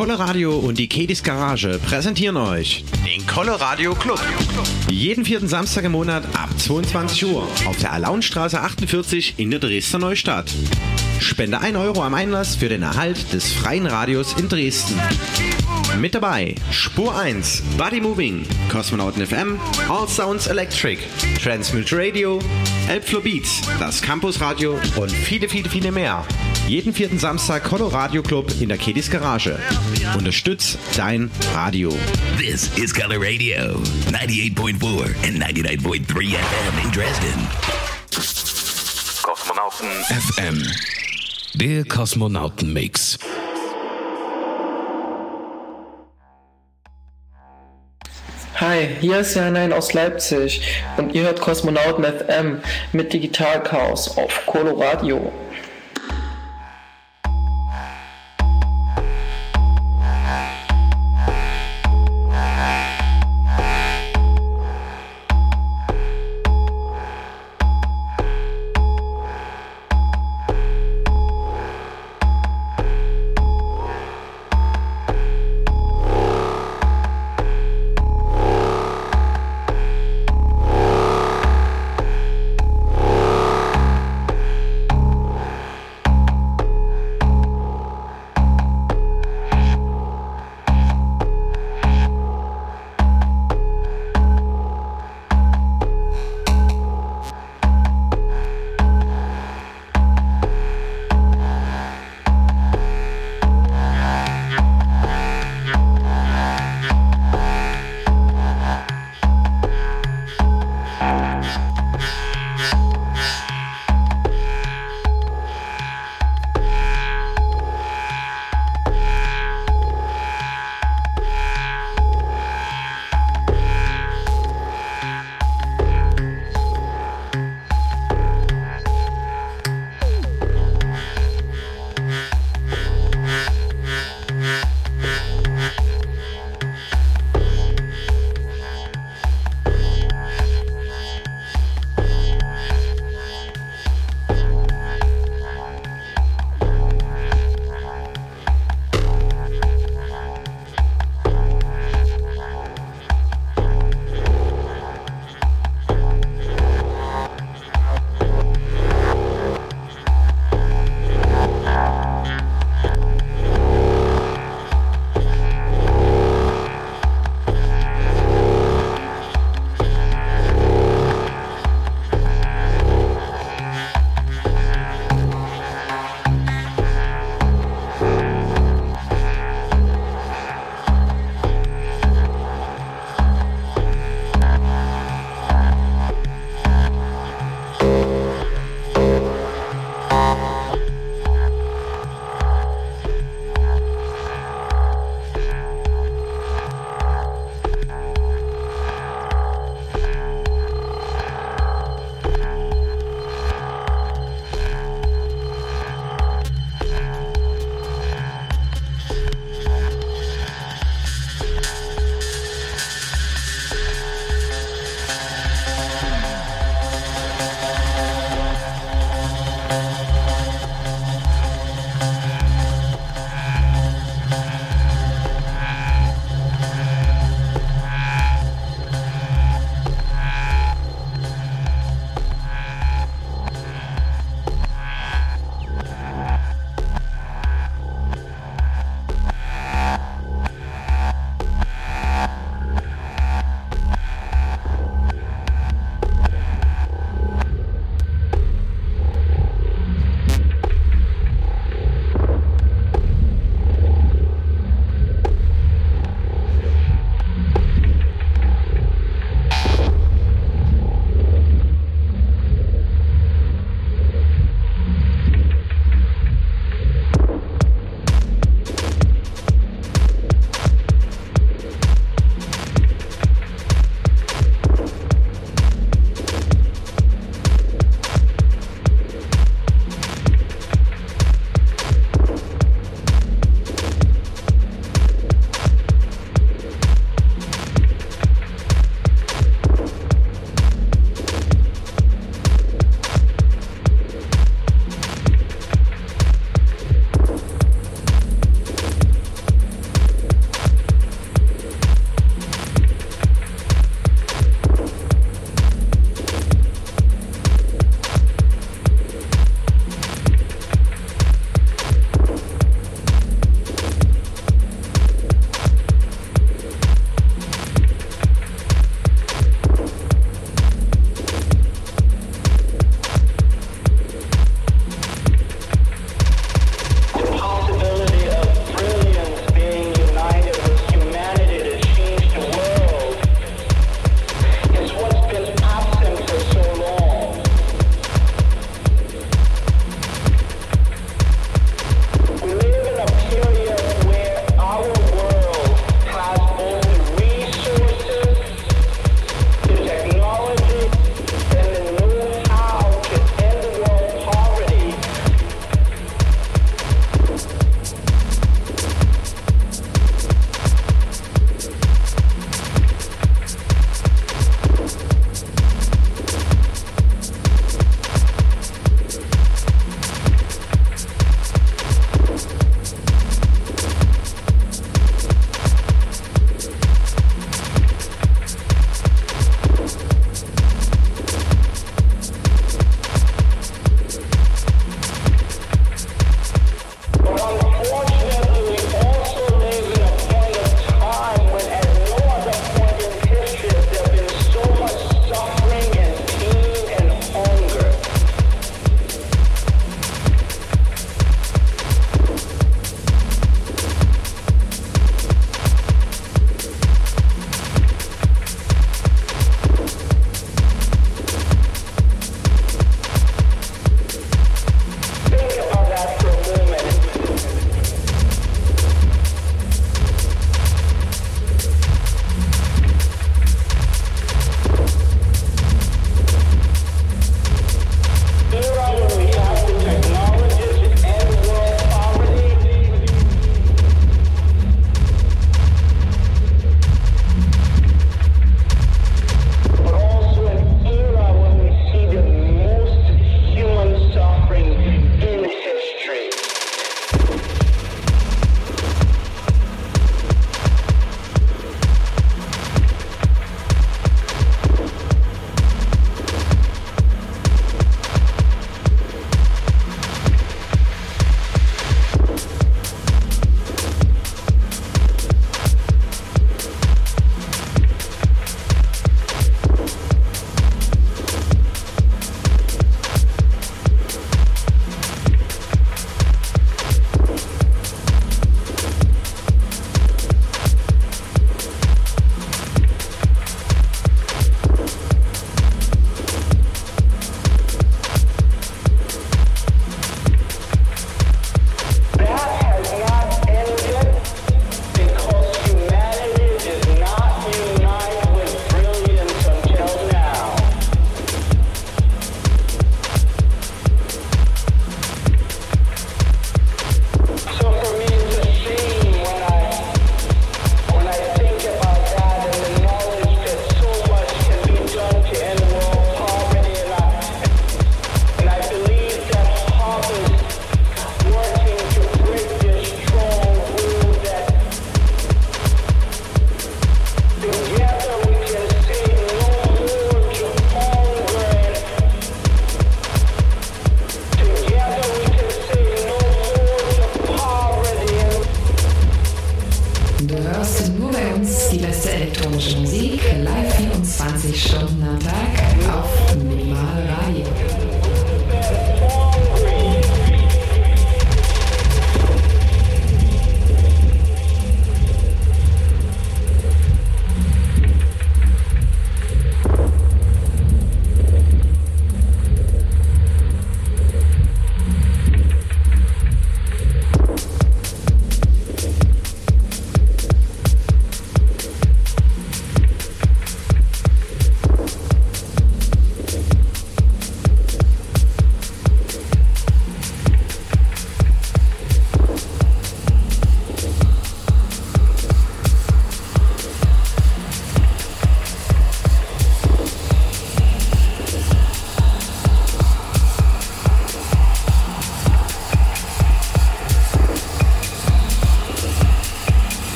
Coloradio 0.00 0.58
und 0.58 0.78
die 0.78 0.88
Kedis 0.88 1.22
Garage 1.22 1.78
präsentieren 1.78 2.38
euch 2.38 2.86
den 3.04 3.26
Coloradio 3.26 3.94
Club. 3.94 4.18
Jeden 4.88 5.26
vierten 5.26 5.46
Samstag 5.46 5.84
im 5.84 5.92
Monat 5.92 6.24
ab 6.34 6.48
22 6.58 7.26
Uhr 7.26 7.42
auf 7.66 7.76
der 7.76 7.92
Alaunstraße 7.92 8.62
48 8.62 9.34
in 9.36 9.50
der 9.50 9.60
Dresdner 9.60 9.98
Neustadt. 9.98 10.50
Spende 11.18 11.60
1 11.60 11.76
Euro 11.76 12.02
am 12.02 12.14
Einlass 12.14 12.56
für 12.56 12.70
den 12.70 12.80
Erhalt 12.80 13.30
des 13.34 13.52
freien 13.52 13.84
Radios 13.84 14.32
in 14.38 14.48
Dresden. 14.48 14.98
Mit 15.98 16.14
dabei 16.14 16.54
Spur 16.70 17.14
1, 17.14 17.62
Body 17.76 18.00
Moving, 18.00 18.46
Kosmonauten 18.70 19.26
FM, 19.26 19.60
All 19.90 20.08
Sounds 20.08 20.46
Electric, 20.46 21.02
Transmute 21.42 21.94
Radio, 21.94 22.38
Elbflow 22.88 23.20
Beats, 23.20 23.60
das 23.78 24.00
Campus 24.00 24.40
Radio 24.40 24.78
und 24.96 25.12
viele, 25.12 25.46
viele, 25.46 25.68
viele 25.68 25.92
mehr. 25.92 26.24
Jeden 26.70 26.94
vierten 26.94 27.18
Samstag 27.18 27.64
Coloradio 27.64 28.22
Club 28.22 28.54
in 28.60 28.68
der 28.68 28.78
Kedis 28.78 29.10
Garage. 29.10 29.58
Unterstütz 30.16 30.78
dein 30.96 31.28
Radio. 31.52 31.92
This 32.38 32.70
is 32.78 32.94
Color 32.94 33.16
Radio, 33.16 33.74
98.4 34.12 35.02
and 35.26 35.42
99.3 35.42 36.36
FM 36.36 36.84
in 36.84 36.92
Dresden. 36.92 37.48
Kosmonauten 39.20 39.88
FM. 40.06 40.62
Der 41.54 41.84
Kosmonauten-Mix. 41.86 43.18
Hi, 48.60 48.90
hier 49.00 49.18
ist 49.18 49.34
Jan 49.34 49.72
aus 49.72 49.92
Leipzig 49.92 50.62
und 50.96 51.16
ihr 51.16 51.22
hört 51.22 51.40
Kosmonauten 51.40 52.04
FM 52.04 52.60
mit 52.92 53.12
Digital 53.12 53.60
Chaos 53.64 54.16
auf 54.16 54.46
Coloradio. 54.46 55.32
24 55.32 55.49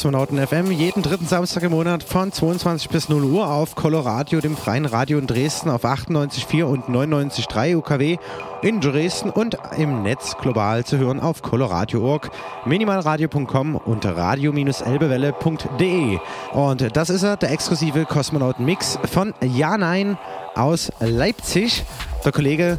Kosmonauten 0.00 0.46
FM 0.46 0.70
jeden 0.70 1.02
dritten 1.02 1.26
Samstag 1.26 1.64
im 1.64 1.72
Monat 1.72 2.02
von 2.02 2.32
22 2.32 2.88
bis 2.88 3.10
0 3.10 3.22
Uhr 3.22 3.50
auf 3.50 3.74
Coloradio, 3.74 4.40
dem 4.40 4.56
freien 4.56 4.86
Radio 4.86 5.18
in 5.18 5.26
Dresden 5.26 5.68
auf 5.68 5.84
98,4 5.84 6.62
und 6.62 6.86
99,3 6.86 7.76
UKW 7.76 8.16
in 8.62 8.80
Dresden 8.80 9.28
und 9.28 9.58
im 9.76 10.02
Netz 10.02 10.38
global 10.40 10.86
zu 10.86 10.96
hören 10.96 11.20
auf 11.20 11.42
coloradio.org, 11.42 12.30
minimalradio.com 12.64 13.76
und 13.76 14.06
radio-elbewelle.de. 14.06 16.18
Und 16.52 16.96
das 16.96 17.10
ist 17.10 17.22
er, 17.22 17.36
der 17.36 17.50
exklusive 17.50 18.06
Kosmonauten-Mix 18.06 19.00
von 19.12 19.34
Ja 19.42 19.76
Nein 19.76 20.16
aus 20.54 20.90
Leipzig. 21.00 21.84
Der 22.24 22.32
Kollege, 22.32 22.78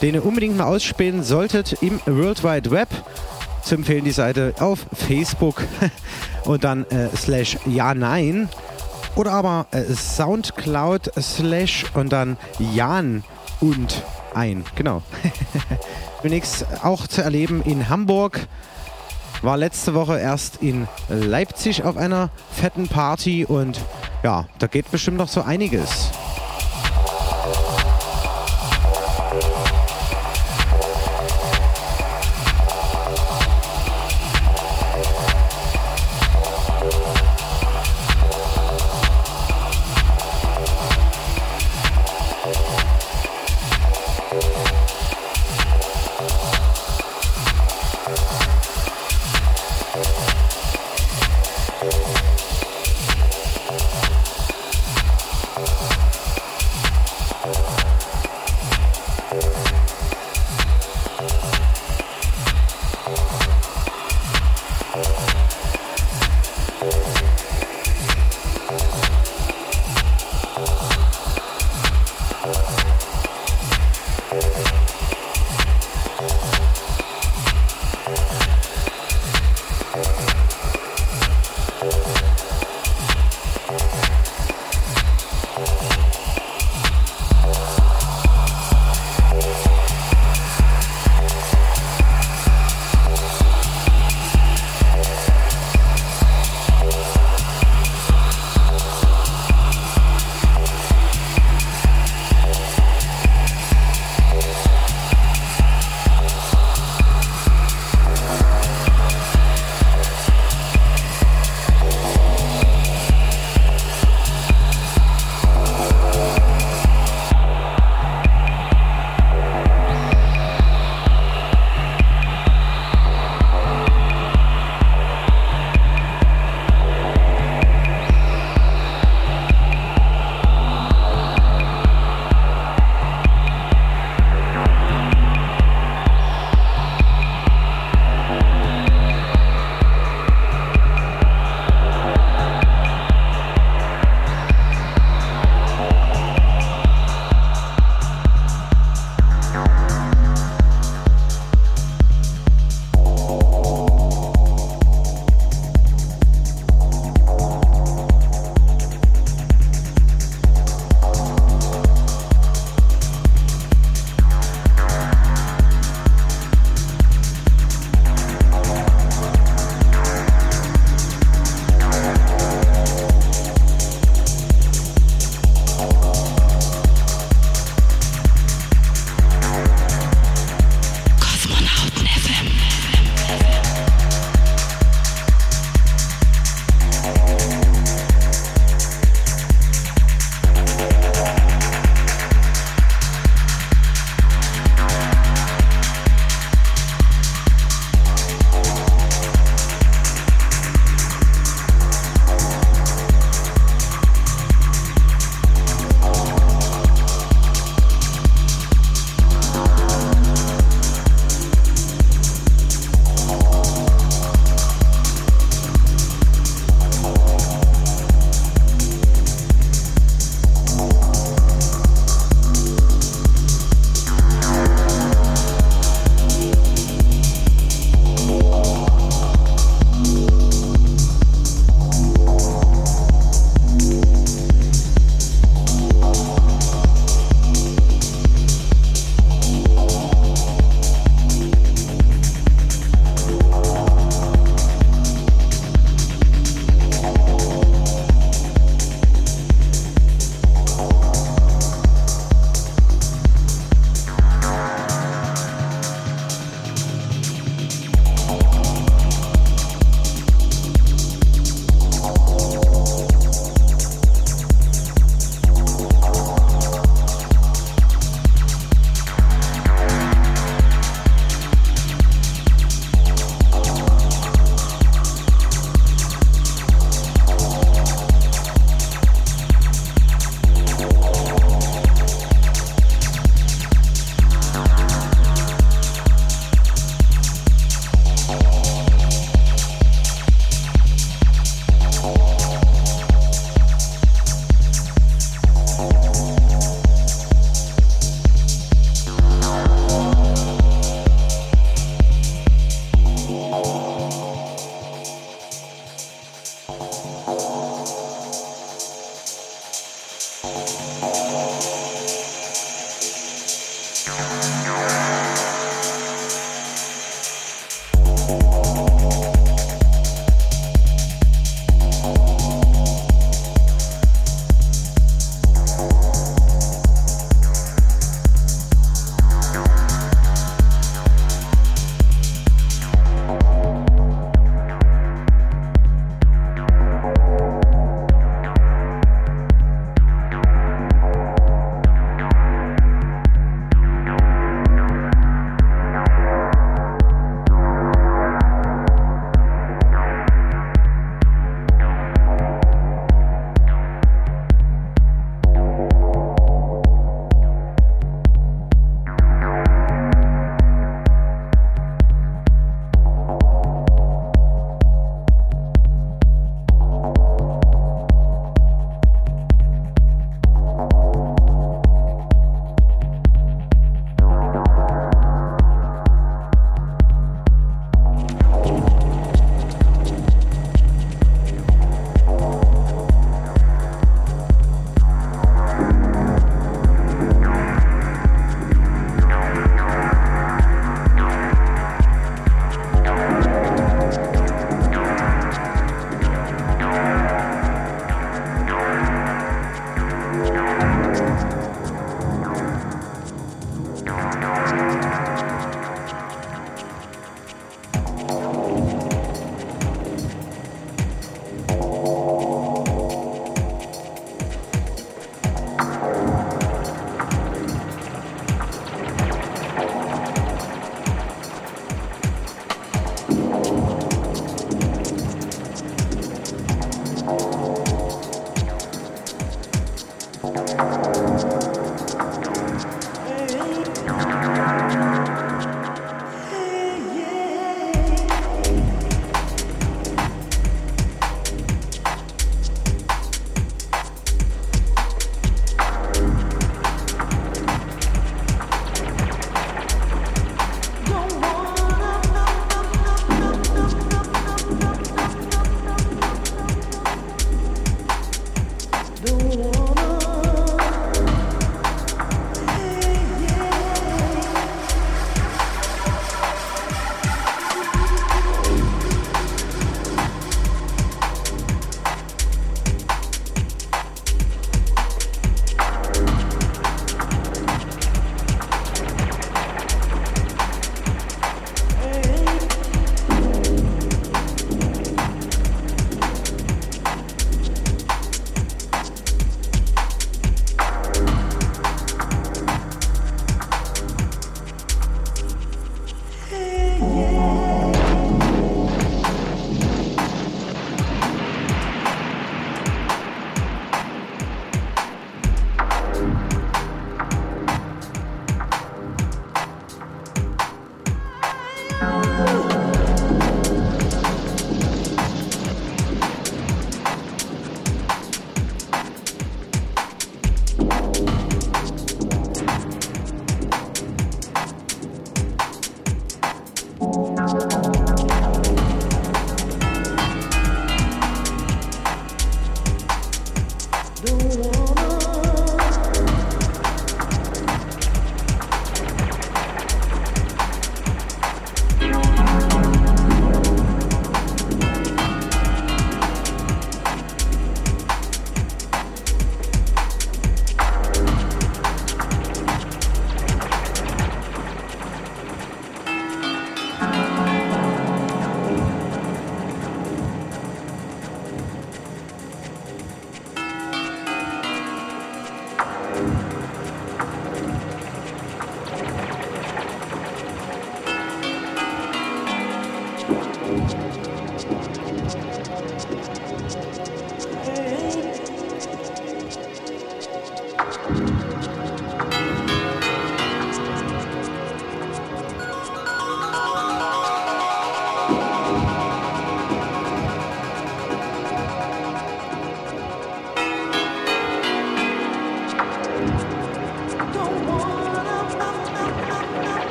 den 0.00 0.14
ihr 0.14 0.24
unbedingt 0.24 0.56
mal 0.56 0.64
ausspielen 0.64 1.22
solltet 1.22 1.82
im 1.82 2.00
World 2.06 2.42
Wide 2.42 2.70
Web. 2.70 2.88
zu 3.62 3.76
empfehlen, 3.76 4.04
die 4.04 4.12
Seite 4.12 4.54
auf 4.58 4.86
Facebook 4.94 5.62
und 6.44 6.64
dann 6.64 6.84
äh, 6.90 7.08
slash 7.16 7.58
ja 7.66 7.94
nein 7.94 8.48
oder 9.14 9.32
aber 9.32 9.66
äh, 9.70 9.84
Soundcloud 9.84 11.12
slash 11.20 11.86
und 11.94 12.12
dann 12.12 12.36
Jan 12.58 13.24
und 13.60 14.02
ein. 14.34 14.64
Genau. 14.74 15.02
Demnächst 16.22 16.66
auch 16.82 17.06
zu 17.06 17.22
erleben 17.22 17.62
in 17.62 17.88
Hamburg. 17.88 18.46
War 19.42 19.56
letzte 19.56 19.94
Woche 19.94 20.18
erst 20.18 20.62
in 20.62 20.86
Leipzig 21.08 21.82
auf 21.82 21.96
einer 21.96 22.30
fetten 22.52 22.86
Party 22.86 23.44
und 23.44 23.80
ja, 24.22 24.46
da 24.58 24.68
geht 24.68 24.90
bestimmt 24.90 25.16
noch 25.16 25.28
so 25.28 25.42
einiges. 25.42 26.10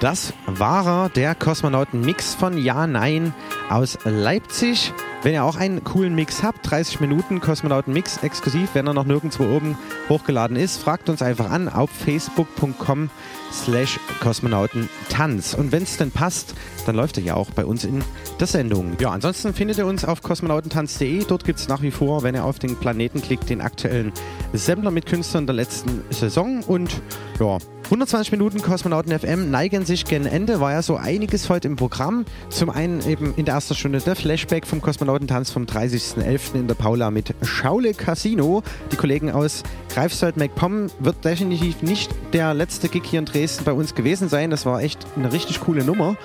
Das 0.00 0.32
war 0.46 0.86
er, 0.86 1.08
der 1.10 1.34
Kosmonauten-Mix 1.34 2.34
von 2.34 2.56
Ja, 2.56 2.86
Nein 2.86 3.34
aus 3.68 3.98
Leipzig. 4.04 4.94
Wenn 5.22 5.34
ihr 5.34 5.44
auch 5.44 5.56
einen 5.56 5.84
coolen 5.84 6.14
Mix 6.14 6.42
habt, 6.42 6.70
30 6.70 7.00
Minuten 7.00 7.42
Kosmonauten-Mix 7.42 8.22
exklusiv, 8.22 8.70
wenn 8.72 8.86
er 8.86 8.94
noch 8.94 9.04
nirgendwo 9.04 9.44
oben 9.44 9.76
hochgeladen 10.08 10.56
ist, 10.56 10.78
fragt 10.78 11.10
uns 11.10 11.20
einfach 11.20 11.50
an 11.50 11.68
auf 11.68 11.90
facebook.com 11.90 13.10
slash 13.52 14.00
kosmonautentanz. 14.22 15.52
Und 15.52 15.70
wenn 15.70 15.82
es 15.82 15.98
denn 15.98 16.10
passt, 16.10 16.54
dann 16.86 16.96
läuft 16.96 17.18
er 17.18 17.24
ja 17.24 17.34
auch 17.34 17.50
bei 17.50 17.66
uns 17.66 17.84
in 17.84 18.02
der 18.40 18.46
Sendung. 18.46 18.96
Ja, 19.00 19.10
ansonsten 19.10 19.52
findet 19.52 19.76
ihr 19.76 19.86
uns 19.86 20.06
auf 20.06 20.22
kosmonautentanz.de. 20.22 21.24
Dort 21.28 21.44
gibt 21.44 21.58
es 21.58 21.68
nach 21.68 21.82
wie 21.82 21.90
vor, 21.90 22.22
wenn 22.22 22.34
ihr 22.34 22.44
auf 22.46 22.58
den 22.58 22.76
Planeten 22.76 23.20
klickt, 23.20 23.50
den 23.50 23.60
aktuellen 23.60 24.12
Sammler 24.54 24.90
mit 24.90 25.04
Künstlern 25.04 25.46
der 25.46 25.56
letzten 25.56 26.02
Saison. 26.08 26.62
Und 26.62 27.02
ja, 27.38 27.58
120 27.90 28.30
Minuten 28.30 28.62
Kosmonauten 28.62 29.18
FM 29.18 29.50
neigen 29.50 29.84
sich 29.84 30.04
gen 30.04 30.24
Ende. 30.24 30.60
War 30.60 30.70
ja 30.70 30.80
so 30.80 30.94
einiges 30.94 31.48
heute 31.48 31.66
im 31.66 31.74
Programm. 31.74 32.24
Zum 32.48 32.70
einen 32.70 33.04
eben 33.04 33.34
in 33.36 33.46
der 33.46 33.54
ersten 33.54 33.74
Stunde 33.74 33.98
der 33.98 34.14
Flashback 34.14 34.64
vom 34.64 34.80
Kosmonautentanz 34.80 35.50
vom 35.50 35.64
30.11. 35.64 36.54
in 36.54 36.68
der 36.68 36.76
Paula 36.76 37.10
mit 37.10 37.34
Schaule 37.42 37.92
Casino. 37.92 38.62
Die 38.92 38.96
Kollegen 38.96 39.32
aus 39.32 39.64
Greifswald 39.92 40.36
MacPom 40.36 40.86
wird 41.00 41.24
definitiv 41.24 41.82
nicht 41.82 42.14
der 42.32 42.54
letzte 42.54 42.88
Gig 42.88 43.02
hier 43.04 43.18
in 43.18 43.24
Dresden 43.24 43.64
bei 43.64 43.72
uns 43.72 43.96
gewesen 43.96 44.28
sein. 44.28 44.50
Das 44.50 44.64
war 44.66 44.80
echt 44.80 45.04
eine 45.16 45.32
richtig 45.32 45.58
coole 45.58 45.82
Nummer. 45.82 46.16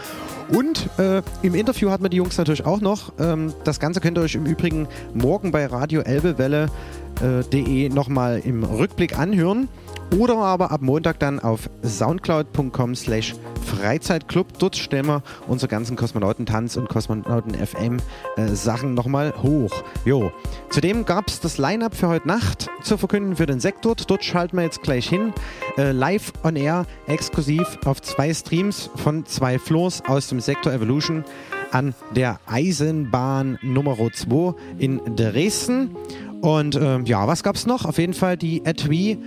Und 0.49 0.87
äh, 0.99 1.23
im 1.41 1.55
Interview 1.55 1.89
hatten 1.89 2.03
wir 2.03 2.09
die 2.09 2.17
Jungs 2.17 2.37
natürlich 2.37 2.67
auch 2.67 2.79
noch. 2.79 3.11
Ähm, 3.17 3.55
das 3.63 3.79
Ganze 3.79 4.01
könnt 4.01 4.19
ihr 4.19 4.21
euch 4.21 4.35
im 4.35 4.45
Übrigen 4.45 4.87
morgen 5.15 5.51
bei 5.51 5.65
Radio 5.65 6.01
Elbewelle.de 6.01 7.89
nochmal 7.89 8.39
im 8.45 8.63
Rückblick 8.63 9.17
anhören. 9.17 9.67
Oder 10.17 10.37
aber 10.37 10.71
ab 10.71 10.81
Montag 10.81 11.19
dann 11.19 11.39
auf 11.39 11.69
soundcloud.com 11.83 12.95
slash 12.95 13.35
Freizeitclub. 13.65 14.57
Dort 14.59 14.75
stellen 14.75 15.07
wir 15.07 15.23
unsere 15.47 15.69
ganzen 15.69 15.95
Kosmonautentanz 15.97 16.77
und 16.77 16.87
Kosmonauten 16.87 17.53
FM 17.53 17.97
äh, 18.37 18.47
Sachen 18.47 18.93
nochmal 18.93 19.33
hoch. 19.41 19.83
Jo. 20.05 20.31
Zudem 20.69 21.05
gab 21.05 21.27
es 21.27 21.39
das 21.39 21.57
Line-Up 21.57 21.95
für 21.95 22.07
heute 22.07 22.27
Nacht 22.27 22.69
zu 22.81 22.97
verkünden 22.97 23.35
für 23.35 23.45
den 23.45 23.59
Sektor. 23.59 23.95
Dort 23.95 24.23
schalten 24.23 24.57
wir 24.57 24.63
jetzt 24.63 24.83
gleich 24.83 25.09
hin. 25.09 25.33
Äh, 25.77 25.91
live 25.91 26.31
on 26.43 26.55
air, 26.55 26.85
exklusiv 27.07 27.79
auf 27.85 28.01
zwei 28.01 28.33
Streams 28.33 28.89
von 28.95 29.25
zwei 29.25 29.59
Floors 29.59 30.03
aus 30.07 30.27
dem 30.27 30.39
Sektor 30.39 30.71
Evolution 30.71 31.25
an 31.71 31.93
der 32.15 32.39
Eisenbahn 32.45 33.57
Nummer 33.61 33.97
2 33.97 34.53
in 34.77 35.01
Dresden. 35.15 35.95
Und 36.41 36.75
ähm, 36.75 37.05
ja, 37.05 37.27
was 37.27 37.43
gab 37.43 37.55
es 37.55 37.65
noch? 37.65 37.85
Auf 37.85 37.97
jeden 37.97 38.13
Fall 38.13 38.37
die 38.37 38.63
Etui 38.65 39.17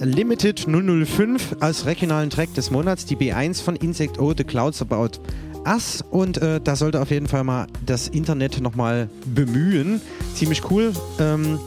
Limited 0.00 0.66
005 0.66 1.56
als 1.60 1.84
regionalen 1.84 2.30
Track 2.30 2.54
des 2.54 2.70
Monats, 2.70 3.04
die 3.04 3.16
B1 3.16 3.62
von 3.62 3.76
Insect 3.76 4.18
O, 4.18 4.32
The 4.36 4.44
Clouds 4.44 4.80
About 4.80 5.20
Us. 5.66 6.02
Und 6.10 6.38
äh, 6.38 6.60
da 6.60 6.74
sollte 6.74 7.00
auf 7.00 7.10
jeden 7.10 7.28
Fall 7.28 7.44
mal 7.44 7.66
das 7.84 8.08
Internet 8.08 8.60
nochmal 8.60 9.10
bemühen. 9.26 10.00
Ziemlich 10.34 10.70
cool. 10.70 10.92
Ähm, 11.18 11.58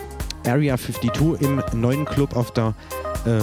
Area 0.46 0.76
52 0.76 1.40
im 1.40 1.60
neuen 1.74 2.04
Club 2.04 2.36
auf 2.36 2.52
der 2.52 2.74
äh, 3.26 3.40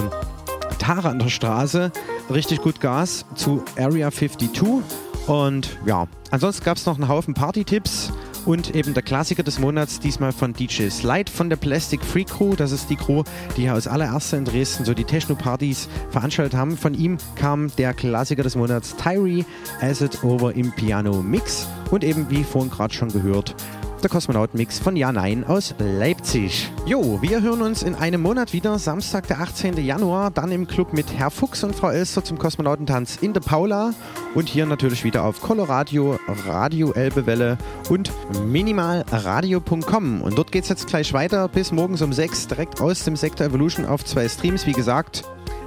Tara 0.78 1.10
an 1.10 1.18
der 1.18 1.28
Straße. 1.28 1.92
Richtig 2.30 2.62
gut 2.62 2.80
Gas 2.80 3.26
zu 3.34 3.62
Area 3.76 4.10
52. 4.10 4.82
Und 5.26 5.76
ja, 5.84 6.06
ansonsten 6.30 6.64
gab 6.64 6.76
es 6.76 6.86
noch 6.86 6.94
einen 6.94 7.08
Haufen 7.08 7.34
Party-Tipps 7.34 8.12
und 8.44 8.76
eben 8.76 8.94
der 8.94 9.02
Klassiker 9.02 9.42
des 9.42 9.58
Monats, 9.58 9.98
diesmal 9.98 10.32
von 10.32 10.52
DJ 10.52 10.88
Slide 10.88 11.30
von 11.30 11.50
der 11.50 11.56
Plastic 11.56 12.04
Free 12.04 12.24
Crew. 12.24 12.54
Das 12.54 12.70
ist 12.70 12.88
die 12.88 12.96
Crew, 12.96 13.24
die 13.56 13.64
ja 13.64 13.74
als 13.74 13.88
allererste 13.88 14.36
in 14.36 14.44
Dresden 14.44 14.84
so 14.84 14.94
die 14.94 15.04
Techno-Partys 15.04 15.88
veranstaltet 16.10 16.56
haben. 16.56 16.76
Von 16.76 16.94
ihm 16.94 17.18
kam 17.34 17.74
der 17.76 17.92
Klassiker 17.92 18.44
des 18.44 18.54
Monats 18.54 18.94
Tyree 18.96 19.44
Acid 19.80 20.22
Over 20.22 20.54
im 20.54 20.72
Piano 20.72 21.22
Mix 21.22 21.66
und 21.90 22.04
eben 22.04 22.30
wie 22.30 22.44
vorhin 22.44 22.70
gerade 22.70 22.94
schon 22.94 23.10
gehört, 23.10 23.56
der 24.02 24.10
Kosmonaut-Mix 24.10 24.78
von 24.78 24.96
Ja 24.96 25.12
Nein 25.12 25.44
aus 25.44 25.74
Leipzig. 25.78 26.70
Jo, 26.86 27.20
wir 27.22 27.42
hören 27.42 27.62
uns 27.62 27.82
in 27.82 27.94
einem 27.94 28.22
Monat 28.22 28.52
wieder, 28.52 28.78
Samstag, 28.78 29.26
der 29.28 29.40
18. 29.40 29.76
Januar, 29.84 30.30
dann 30.30 30.50
im 30.50 30.66
Club 30.66 30.92
mit 30.92 31.12
Herr 31.12 31.30
Fuchs 31.30 31.64
und 31.64 31.74
Frau 31.74 31.90
Elster 31.90 32.24
zum 32.24 32.38
Kosmonautentanz 32.38 33.18
in 33.20 33.32
der 33.32 33.40
Paula 33.40 33.92
und 34.34 34.48
hier 34.48 34.66
natürlich 34.66 35.04
wieder 35.04 35.24
auf 35.24 35.40
Coloradio, 35.40 36.18
Radio 36.46 36.92
Elbewelle 36.92 37.58
und 37.88 38.10
minimalradio.com. 38.44 40.22
Und 40.22 40.38
dort 40.38 40.52
geht 40.52 40.64
es 40.64 40.68
jetzt 40.68 40.86
gleich 40.86 41.12
weiter 41.12 41.48
bis 41.48 41.72
morgens 41.72 42.02
um 42.02 42.12
6 42.12 42.48
direkt 42.48 42.80
aus 42.80 43.04
dem 43.04 43.16
Sektor 43.16 43.46
Evolution 43.46 43.86
auf 43.86 44.04
zwei 44.04 44.28
Streams, 44.28 44.66
wie 44.66 44.72
gesagt 44.72 45.24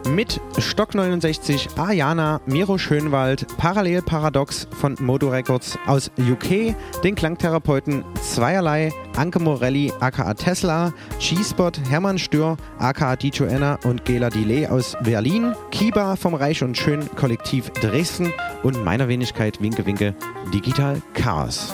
mit 0.08 0.40
Stock 0.58 0.96
69, 0.96 1.70
Ariana, 1.78 2.42
Miro 2.46 2.78
Schönwald, 2.78 3.46
Parallel 3.58 4.02
Paradox 4.02 4.68
von 4.72 4.96
Modo 5.00 5.30
Records 5.30 5.78
aus 5.86 6.12
UK, 6.18 6.76
den 7.04 7.16
Klangtherapeuten 7.16 8.04
Zweierlei, 8.22 8.94
Anke 9.16 9.40
Morelli 9.40 9.92
aka 10.00 10.34
Tesla, 10.34 10.94
G-Spot, 11.20 11.72
Hermann 11.90 12.18
Stör 12.18 12.58
aka 12.78 13.16
Die 13.16 13.30
Joanna 13.30 13.80
und 13.84 14.06
Gela 14.06 14.30
Delay 14.30 14.68
aus 14.68 14.96
Berlin, 15.04 15.54
Kiba 15.72 16.16
vom 16.16 16.34
Reich 16.34 16.64
und 16.64 16.78
Schön 16.78 17.10
Kollektiv 17.16 17.70
Dresden 17.82 18.34
und 18.64 18.84
meiner 18.84 19.08
Wenigkeit 19.08 19.62
Winke 19.62 19.86
Winke 19.86 20.16
Digital 20.54 21.02
Chaos. 21.14 21.74